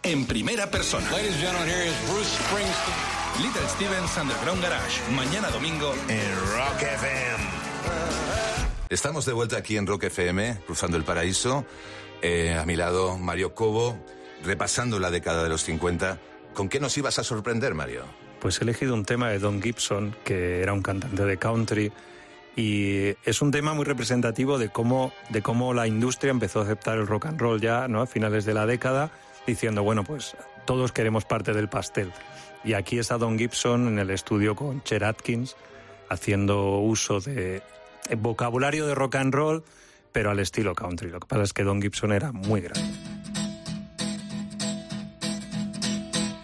En 0.03 0.27
primera 0.27 0.69
persona. 0.69 1.09
Ladies 1.09 1.33
and 1.33 1.41
gentlemen, 1.41 1.69
here 1.69 1.87
is 1.87 1.95
Bruce 2.11 2.29
Springsteen. 2.29 3.43
Little 3.43 3.67
Steven's 3.69 4.17
Underground 4.17 4.61
Garage. 4.61 5.01
Mañana 5.15 5.49
domingo. 5.49 5.95
En 6.07 6.35
Rock 6.53 6.81
FM. 6.81 7.43
Estamos 8.89 9.25
de 9.25 9.33
vuelta 9.33 9.57
aquí 9.57 9.77
en 9.77 9.87
Rock 9.87 10.03
FM, 10.03 10.61
cruzando 10.67 10.97
el 10.97 11.03
paraíso. 11.03 11.65
Eh, 12.21 12.53
a 12.53 12.65
mi 12.65 12.75
lado, 12.75 13.17
Mario 13.17 13.55
Cobo, 13.55 13.97
repasando 14.43 14.99
la 14.99 15.11
década 15.11 15.43
de 15.43 15.49
los 15.49 15.63
50. 15.63 16.19
¿Con 16.53 16.69
qué 16.69 16.79
nos 16.79 16.97
ibas 16.97 17.19
a 17.19 17.23
sorprender, 17.23 17.73
Mario? 17.73 18.05
Pues 18.39 18.59
he 18.59 18.63
elegido 18.63 18.93
un 18.93 19.05
tema 19.05 19.29
de 19.29 19.39
Don 19.39 19.61
Gibson, 19.61 20.15
que 20.23 20.61
era 20.61 20.73
un 20.73 20.81
cantante 20.81 21.23
de 21.23 21.37
country, 21.37 21.91
y 22.55 23.15
es 23.23 23.41
un 23.41 23.51
tema 23.51 23.73
muy 23.73 23.85
representativo 23.85 24.57
de 24.57 24.69
cómo, 24.69 25.13
de 25.29 25.41
cómo 25.41 25.73
la 25.73 25.87
industria 25.87 26.31
empezó 26.31 26.59
a 26.59 26.63
aceptar 26.63 26.97
el 26.97 27.07
rock 27.07 27.27
and 27.27 27.39
roll 27.39 27.61
ya 27.61 27.87
¿no? 27.87 28.01
a 28.01 28.07
finales 28.07 28.45
de 28.45 28.53
la 28.53 28.65
década, 28.65 29.11
diciendo, 29.47 29.83
bueno, 29.83 30.03
pues 30.03 30.35
todos 30.65 30.91
queremos 30.91 31.25
parte 31.25 31.53
del 31.53 31.69
pastel. 31.69 32.11
Y 32.63 32.73
aquí 32.73 32.99
está 32.99 33.17
Don 33.17 33.37
Gibson 33.37 33.87
en 33.87 33.99
el 33.99 34.09
estudio 34.09 34.55
con 34.55 34.83
Cher 34.83 35.03
Atkins, 35.05 35.55
haciendo 36.09 36.79
uso 36.79 37.19
de 37.21 37.63
vocabulario 38.17 38.85
de 38.85 38.95
rock 38.95 39.15
and 39.15 39.33
roll, 39.33 39.63
pero 40.11 40.31
al 40.31 40.39
estilo 40.39 40.75
country. 40.75 41.09
Lo 41.09 41.19
que 41.19 41.27
pasa 41.27 41.43
es 41.43 41.53
que 41.53 41.63
Don 41.63 41.81
Gibson 41.81 42.11
era 42.11 42.31
muy 42.31 42.61
grande. 42.61 43.20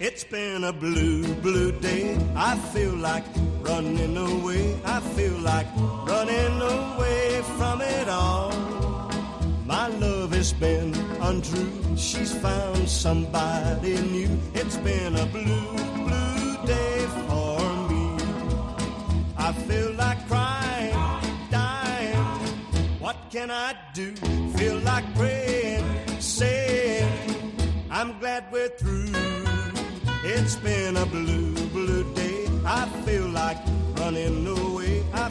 It's 0.09 0.23
been 0.23 0.63
a 0.63 0.71
blue, 0.71 1.35
blue 1.41 1.73
day. 1.81 2.17
I 2.33 2.55
feel 2.71 2.95
like 2.95 3.25
running 3.59 4.15
away. 4.15 4.79
I 4.85 5.01
feel 5.01 5.37
like 5.39 5.67
running 6.07 6.61
away 6.61 7.41
from 7.57 7.81
it 7.81 8.07
all. 8.07 8.53
My 9.65 9.89
love 9.89 10.31
has 10.31 10.53
been 10.53 10.95
untrue. 11.19 11.97
She's 11.97 12.33
found 12.33 12.87
somebody 12.87 14.01
new. 14.01 14.29
It's 14.53 14.77
been 14.77 15.13
a 15.17 15.25
blue, 15.25 15.71
blue 16.07 16.65
day 16.65 16.99
for 17.27 17.59
me. 17.89 18.05
I 19.37 19.51
feel 19.67 19.91
like 19.91 20.25
crying, 20.29 20.95
dying. 21.51 22.15
What 22.99 23.17
can 23.29 23.51
I 23.51 23.75
do? 23.93 24.15
Feel 24.55 24.77
like 24.79 25.05
praying, 25.15 25.83
saying, 26.21 27.11
I'm 27.91 28.17
glad 28.19 28.45
we're 28.53 28.69
through. 28.69 29.46
It's 30.29 30.57
been 30.57 30.97
a 30.97 31.05
blue, 31.05 31.53
blue 31.69 32.03
day. 32.13 32.49
I 32.65 32.85
feel 33.05 33.29
like 33.29 33.59
running 33.97 34.45
away. 34.45 35.05
I 35.13 35.29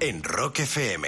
En 0.00 0.20
Rock 0.24 0.58
FM. 0.58 1.06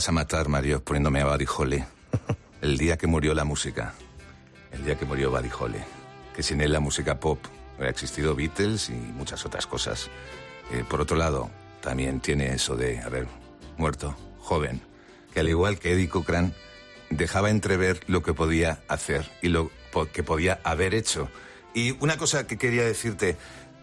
Vas 0.00 0.08
a 0.08 0.12
matar, 0.12 0.48
Mario, 0.48 0.82
poniéndome 0.82 1.20
a 1.20 1.26
Buddy 1.26 1.44
Holly. 1.44 1.84
El 2.62 2.78
día 2.78 2.96
que 2.96 3.06
murió 3.06 3.34
la 3.34 3.44
música. 3.44 3.92
El 4.72 4.82
día 4.82 4.96
que 4.96 5.04
murió 5.04 5.30
Buddy 5.30 5.50
Holly. 5.50 5.78
Que 6.34 6.42
sin 6.42 6.62
él 6.62 6.72
la 6.72 6.80
música 6.80 7.20
pop 7.20 7.38
hubiera 7.76 7.90
existido 7.90 8.34
Beatles 8.34 8.88
y 8.88 8.94
muchas 8.94 9.44
otras 9.44 9.66
cosas. 9.66 10.08
Eh, 10.72 10.84
por 10.88 11.02
otro 11.02 11.18
lado, 11.18 11.50
también 11.82 12.20
tiene 12.20 12.54
eso 12.54 12.76
de 12.76 13.00
haber 13.00 13.26
muerto 13.76 14.16
joven. 14.38 14.80
Que 15.34 15.40
al 15.40 15.50
igual 15.50 15.78
que 15.78 15.92
Eddie 15.92 16.08
Cochran, 16.08 16.54
dejaba 17.10 17.50
entrever 17.50 18.00
lo 18.06 18.22
que 18.22 18.32
podía 18.32 18.80
hacer 18.88 19.30
y 19.42 19.48
lo 19.48 19.70
que 20.14 20.22
podía 20.22 20.60
haber 20.64 20.94
hecho. 20.94 21.28
Y 21.74 21.90
una 22.02 22.16
cosa 22.16 22.46
que 22.46 22.56
quería 22.56 22.84
decirte, 22.84 23.36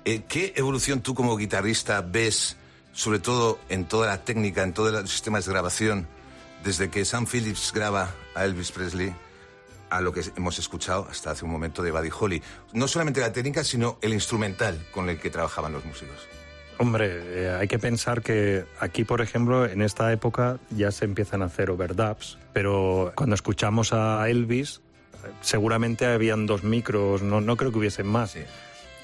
eh, 0.03 0.24
¿qué 0.28 0.53
evolución 0.55 1.01
tú 1.01 1.13
como 1.13 1.38
guitarrista 1.38 2.01
ves, 2.01 2.57
sobre 2.98 3.20
todo 3.20 3.60
en 3.70 3.86
toda 3.86 4.08
la 4.08 4.24
técnica, 4.24 4.64
en 4.64 4.74
todos 4.74 4.91
los 4.91 5.12
sistemas 5.12 5.45
de 5.45 5.52
grabación, 5.52 6.08
desde 6.64 6.89
que 6.89 7.06
Sam 7.06 7.28
Phillips 7.28 7.72
graba 7.72 8.10
a 8.34 8.43
Elvis 8.43 8.72
Presley 8.72 9.14
a 9.91 10.02
lo 10.02 10.12
que 10.12 10.24
hemos 10.36 10.58
escuchado 10.58 11.08
hasta 11.08 11.30
hace 11.30 11.45
un 11.45 11.52
momento 11.52 11.84
de 11.84 11.91
Buddy 11.91 12.10
Holly? 12.20 12.41
No 12.74 12.88
solamente 12.88 13.22
la 13.22 13.32
técnica, 13.32 13.64
sino 13.64 14.00
el 14.02 14.14
instrumental 14.14 14.84
con 14.91 15.10
el 15.10 15.20
que 15.20 15.30
trabajaban 15.30 15.74
los 15.74 15.86
músicos. 15.86 16.28
Hombre, 16.80 17.43
eh, 17.43 17.52
hay 17.52 17.68
que 17.68 17.78
pensar 17.78 18.24
que 18.24 18.66
aquí, 18.80 19.04
por 19.04 19.22
ejemplo, 19.22 19.68
en 19.68 19.84
esta 19.84 20.12
época 20.12 20.58
ya 20.72 20.91
se 20.91 21.06
empiezan 21.06 21.43
a 21.43 21.45
hacer 21.45 21.70
overdubs, 21.70 22.39
pero 22.52 23.12
cuando 23.14 23.36
escuchamos 23.36 23.93
a 23.93 24.28
Elvis, 24.28 24.82
eh, 25.24 25.30
seguramente 25.41 26.08
habían 26.08 26.48
dos 26.48 26.64
micros, 26.64 27.22
no, 27.22 27.41
no 27.41 27.58
creo 27.58 27.72
que 27.72 27.78
hubiesen 27.78 28.08
más. 28.08 28.36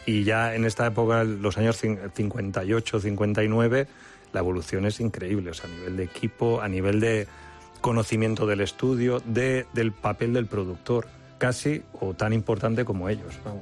Y 0.06 0.24
ya 0.26 0.54
en 0.56 0.66
esta 0.66 0.86
época, 0.88 1.24
los 1.24 1.58
años 1.58 1.82
cin- 1.82 2.00
58, 2.14 3.00
59, 3.00 3.88
la 4.34 4.40
evolución 4.40 4.86
es 4.86 5.00
increíble, 5.00 5.52
o 5.52 5.54
sea, 5.54 5.70
a 5.70 5.74
nivel 5.74 5.98
de 5.98 6.04
equipo, 6.04 6.62
a 6.62 6.68
nivel 6.68 7.00
de 7.00 7.28
conocimiento 7.82 8.46
del 8.46 8.62
estudio, 8.62 9.22
de, 9.26 9.66
del 9.74 9.92
papel 9.92 10.34
del 10.34 10.46
productor, 10.48 11.08
casi 11.38 11.84
o 12.00 12.14
tan 12.14 12.34
importante 12.34 12.84
como 12.86 13.08
ellos. 13.10 13.34
vamos. 13.46 13.62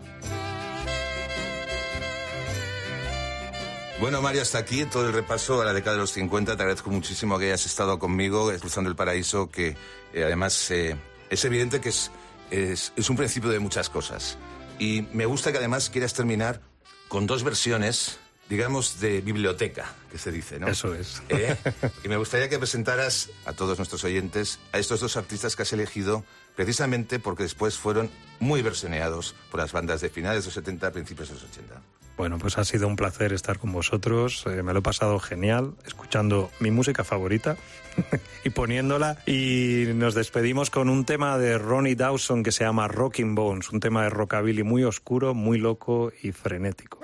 Bueno, 4.00 4.20
Mario, 4.24 4.42
hasta 4.42 4.58
aquí 4.58 4.84
todo 4.86 5.06
el 5.08 5.14
repaso 5.14 5.62
a 5.62 5.66
la 5.66 5.74
década 5.74 5.96
de 5.96 6.02
los 6.02 6.12
50. 6.12 6.56
Te 6.58 6.62
agradezco 6.64 6.90
muchísimo 6.90 7.38
que 7.38 7.46
hayas 7.46 7.68
estado 7.68 8.00
conmigo, 8.00 8.52
cruzando 8.60 8.90
el 8.90 8.96
paraíso, 8.96 9.52
que 9.52 9.76
eh, 10.14 10.24
además 10.24 10.72
eh, 10.72 10.96
es 11.30 11.46
evidente 11.46 11.80
que 11.82 11.90
es, 11.90 12.10
es, 12.50 12.94
es 12.96 13.10
un 13.12 13.16
principio 13.16 13.52
de 13.52 13.60
muchas 13.60 13.90
cosas. 13.90 14.40
Y 14.82 15.08
me 15.14 15.28
gusta 15.28 15.52
que 15.52 15.60
además 15.60 15.92
quieras 15.92 16.16
terminar 16.16 16.60
con 17.08 17.28
dos 17.28 17.44
versiones, 17.44 18.18
digamos, 18.50 19.00
de 19.00 19.22
biblioteca, 19.22 19.94
que 20.12 20.18
se 20.18 20.32
dice, 20.32 20.60
¿no? 20.60 20.70
Eso 20.70 20.96
es. 20.96 21.22
¿Eh? 21.30 21.56
Y 22.04 22.08
me 22.08 22.18
gustaría 22.18 22.50
que 22.50 22.58
presentaras 22.58 23.30
a 23.46 23.54
todos 23.54 23.78
nuestros 23.78 24.04
oyentes 24.06 24.58
a 24.72 24.80
estos 24.80 25.00
dos 25.00 25.18
artistas 25.18 25.56
que 25.56 25.62
has 25.62 25.72
elegido 25.74 26.26
precisamente 26.56 27.20
porque 27.20 27.44
después 27.44 27.78
fueron 27.78 28.10
muy 28.40 28.64
versioneados 28.64 29.36
por 29.52 29.60
las 29.60 29.72
bandas 29.72 30.02
de 30.02 30.10
finales 30.10 30.46
de 30.46 30.48
los 30.48 30.56
70, 30.56 30.92
principios 30.92 31.28
de 31.28 31.36
los 31.36 31.44
80. 31.44 31.80
Bueno, 32.18 32.38
pues 32.38 32.58
ha 32.58 32.64
sido 32.64 32.88
un 32.88 32.96
placer 32.96 33.34
estar 33.34 33.58
con 33.58 33.72
vosotros. 33.72 34.46
eh, 34.48 34.64
me 34.64 34.74
lo 34.74 34.80
he 34.80 34.82
pasado 34.82 35.20
genial 35.20 35.74
escuchando 35.86 36.52
mi 36.60 36.72
música 36.72 37.04
favorita 37.04 37.58
y 38.44 38.50
poniéndola. 38.52 39.18
Y 39.26 39.86
nos 39.96 40.14
despedimos 40.14 40.70
con 40.70 40.90
un 40.90 41.06
tema 41.06 41.38
de 41.38 41.58
Ronnie 41.58 41.96
Dawson 41.96 42.44
que 42.44 42.52
se 42.52 42.64
llama 42.64 42.88
Rocking 42.88 43.36
Bones, 43.36 43.72
un 43.72 43.80
tema 43.80 44.04
de 44.04 44.10
rockabilly 44.10 44.64
muy 44.64 44.84
oscuro, 44.84 45.34
muy 45.34 45.58
loco 45.58 46.12
y 46.22 46.32
frenético. 46.32 47.00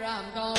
I'm 0.00 0.24
gone. 0.34 0.51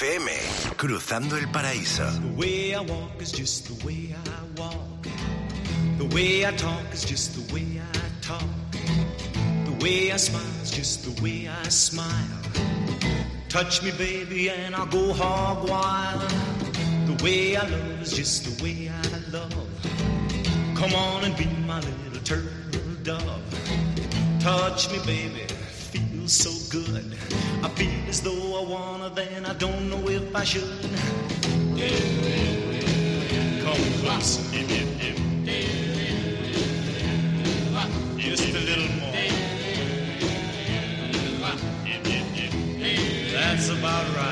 FM, 0.00 0.76
Cruzando 0.76 1.36
el 1.36 1.48
Paraíso. 1.48 2.04
The 2.20 2.40
way 2.40 2.72
I 2.72 2.80
walk 2.82 3.20
is 3.20 3.32
just 3.32 3.66
the 3.66 3.84
way 3.84 4.14
I 4.14 4.60
walk. 4.60 5.08
The 5.98 6.06
way 6.14 6.46
I 6.46 6.52
talk 6.52 6.84
is 6.92 7.04
just 7.04 7.34
the 7.34 7.52
way 7.52 7.80
I 7.80 8.22
talk. 8.22 8.44
The 9.64 9.84
way 9.84 10.12
I 10.12 10.16
smile 10.16 10.62
is 10.62 10.70
just 10.70 11.02
the 11.02 11.20
way 11.20 11.48
I 11.48 11.68
smile. 11.68 12.06
Touch 13.48 13.82
me, 13.82 13.90
baby, 13.90 14.50
and 14.50 14.76
I'll 14.76 14.86
go 14.86 15.12
hog 15.12 15.68
wild. 15.68 16.20
The 17.08 17.20
way 17.24 17.56
I 17.56 17.66
love 17.66 18.00
is 18.00 18.12
just 18.12 18.44
the 18.44 18.62
way 18.62 18.88
I 18.88 19.30
love. 19.32 19.52
Come 20.76 20.94
on 20.94 21.24
and 21.24 21.36
be 21.36 21.46
my 21.66 21.80
little 21.80 22.22
turtle 22.22 22.94
dove. 23.02 23.42
Touch 24.38 24.92
me, 24.92 24.98
baby, 25.04 25.46
feels 25.90 26.32
so 26.32 26.52
good. 26.70 27.16
I 27.62 27.68
feel 27.70 28.08
as 28.08 28.20
though 28.22 28.60
I 28.60 28.64
wanna, 28.64 29.10
then 29.10 29.44
I 29.44 29.54
don't 29.54 29.90
know 29.90 30.08
if 30.08 30.34
I 30.34 30.44
should. 30.44 30.62
Come 33.64 33.84
close. 34.02 34.38
Just 38.16 38.42
a 38.42 38.60
little 38.60 38.88
more. 39.00 39.14
That's 43.32 43.68
about 43.70 44.06
right. 44.16 44.27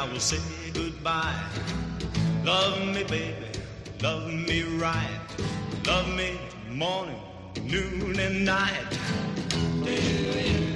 I 0.00 0.10
will 0.10 0.18
say 0.18 0.38
goodbye. 0.72 1.34
Love 2.42 2.78
me, 2.86 3.04
baby, 3.04 3.50
love 4.00 4.32
me 4.32 4.62
right. 4.78 5.20
Love 5.86 6.08
me 6.16 6.38
morning, 6.70 7.20
noon, 7.66 8.18
and 8.18 8.46
night. 8.46 8.98
La 9.82 9.84
verdad 9.84 10.69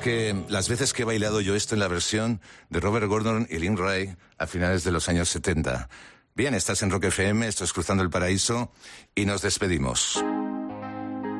que 0.00 0.44
las 0.48 0.68
veces 0.68 0.92
que 0.92 1.02
he 1.02 1.04
bailado 1.04 1.40
yo 1.40 1.54
esto 1.54 1.74
en 1.74 1.80
la 1.80 1.88
versión 1.88 2.40
de 2.70 2.80
Robert 2.80 3.06
Gordon 3.06 3.46
y 3.50 3.58
Lynn 3.58 3.76
Ray 3.76 4.16
a 4.38 4.46
finales 4.46 4.82
de 4.82 4.92
los 4.92 5.08
años 5.08 5.28
70. 5.28 5.88
Bien, 6.34 6.54
estás 6.54 6.82
en 6.82 6.90
Rock 6.90 7.04
FM, 7.04 7.46
esto 7.46 7.64
es 7.64 7.72
Cruzando 7.72 8.02
el 8.02 8.10
Paraíso 8.10 8.72
y 9.14 9.26
nos 9.26 9.42
despedimos. 9.42 10.22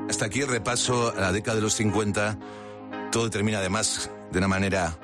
Hasta 0.09 0.27
aquí 0.27 0.41
el 0.41 0.49
repaso 0.49 1.15
a 1.17 1.21
la 1.21 1.33
década 1.33 1.57
de 1.57 1.63
los 1.63 1.75
50. 1.75 2.39
Todo 3.11 3.31
termina 3.31 3.59
además 3.59 4.11
de 4.31 4.39
una 4.39 4.49
manera 4.49 4.99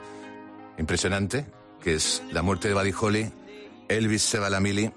impresionante, 0.78 1.46
que 1.80 1.94
es 1.94 2.22
la 2.30 2.42
muerte 2.42 2.68
de 2.68 2.74
Buddy 2.74 2.94
Holly, 2.98 3.32
Elvis 3.88 4.22
se 4.22 4.38
va 4.38 4.48
a 4.48 4.50
la 4.50 4.60
mili, 4.60 4.92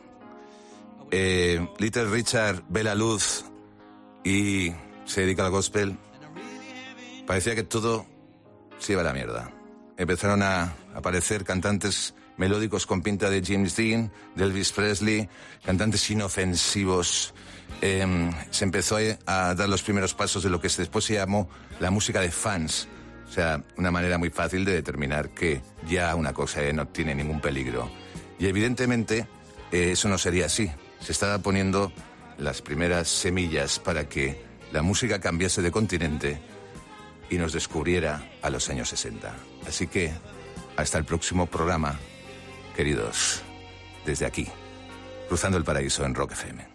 eh, 1.11 1.65
Little 1.77 2.05
Richard 2.05 2.63
ve 2.67 2.83
la 2.83 2.95
luz 2.95 3.45
y 4.23 4.71
se 5.05 5.21
dedica 5.21 5.45
al 5.45 5.51
gospel. 5.51 5.97
Parecía 7.25 7.55
que 7.55 7.63
todo 7.63 8.05
se 8.79 8.93
iba 8.93 9.01
a 9.01 9.05
la 9.05 9.13
mierda. 9.13 9.51
Empezaron 9.97 10.41
a 10.41 10.73
aparecer 10.95 11.43
cantantes 11.43 12.15
melódicos 12.37 12.85
con 12.85 13.01
pinta 13.01 13.29
de 13.29 13.43
James 13.45 13.75
Dean, 13.75 14.11
de 14.35 14.45
Elvis 14.45 14.71
Presley, 14.71 15.29
cantantes 15.63 16.09
inofensivos. 16.09 17.33
Em, 17.81 18.31
se 18.49 18.63
empezó 18.63 18.97
a, 19.25 19.53
dar 19.53 19.69
los 19.69 19.83
primeros 19.83 20.13
pasos 20.13 20.41
de 20.41 20.49
lo 20.49 20.59
que 20.59 20.69
después 20.69 21.05
se 21.05 21.15
llamó 21.15 21.49
la 21.79 21.91
música 21.91 22.21
de 22.21 22.31
fans. 22.31 22.87
O 23.27 23.31
sea, 23.31 23.63
una 23.77 23.91
manera 23.91 24.17
muy 24.17 24.29
fácil 24.29 24.65
de 24.65 24.73
determinar 24.73 25.29
que 25.29 25.61
ya 25.87 26.15
una 26.15 26.33
cosa 26.33 26.63
eh, 26.63 26.73
no 26.73 26.87
tiene 26.87 27.13
ningún 27.13 27.41
peligro. 27.41 27.91
Y 28.39 28.47
evidentemente 28.47 29.27
eh, 29.71 29.91
eso 29.91 30.07
no 30.07 30.17
sería 30.17 30.45
así. 30.45 30.71
Se 31.01 31.11
estaba 31.11 31.39
poniendo 31.39 31.91
las 32.37 32.61
primeras 32.61 33.09
semillas 33.09 33.79
para 33.79 34.07
que 34.07 34.41
la 34.71 34.81
música 34.81 35.19
cambiase 35.19 35.61
de 35.61 35.71
continente 35.71 36.39
y 37.29 37.37
nos 37.37 37.53
descubriera 37.53 38.23
a 38.41 38.49
los 38.49 38.69
años 38.69 38.89
60. 38.89 39.33
Así 39.67 39.87
que 39.87 40.11
hasta 40.75 40.97
el 40.97 41.05
próximo 41.05 41.45
programa, 41.45 41.99
queridos, 42.75 43.41
desde 44.05 44.25
aquí, 44.25 44.47
cruzando 45.27 45.57
el 45.57 45.63
paraíso 45.63 46.05
en 46.05 46.15
Rock 46.15 46.31
FM. 46.31 46.68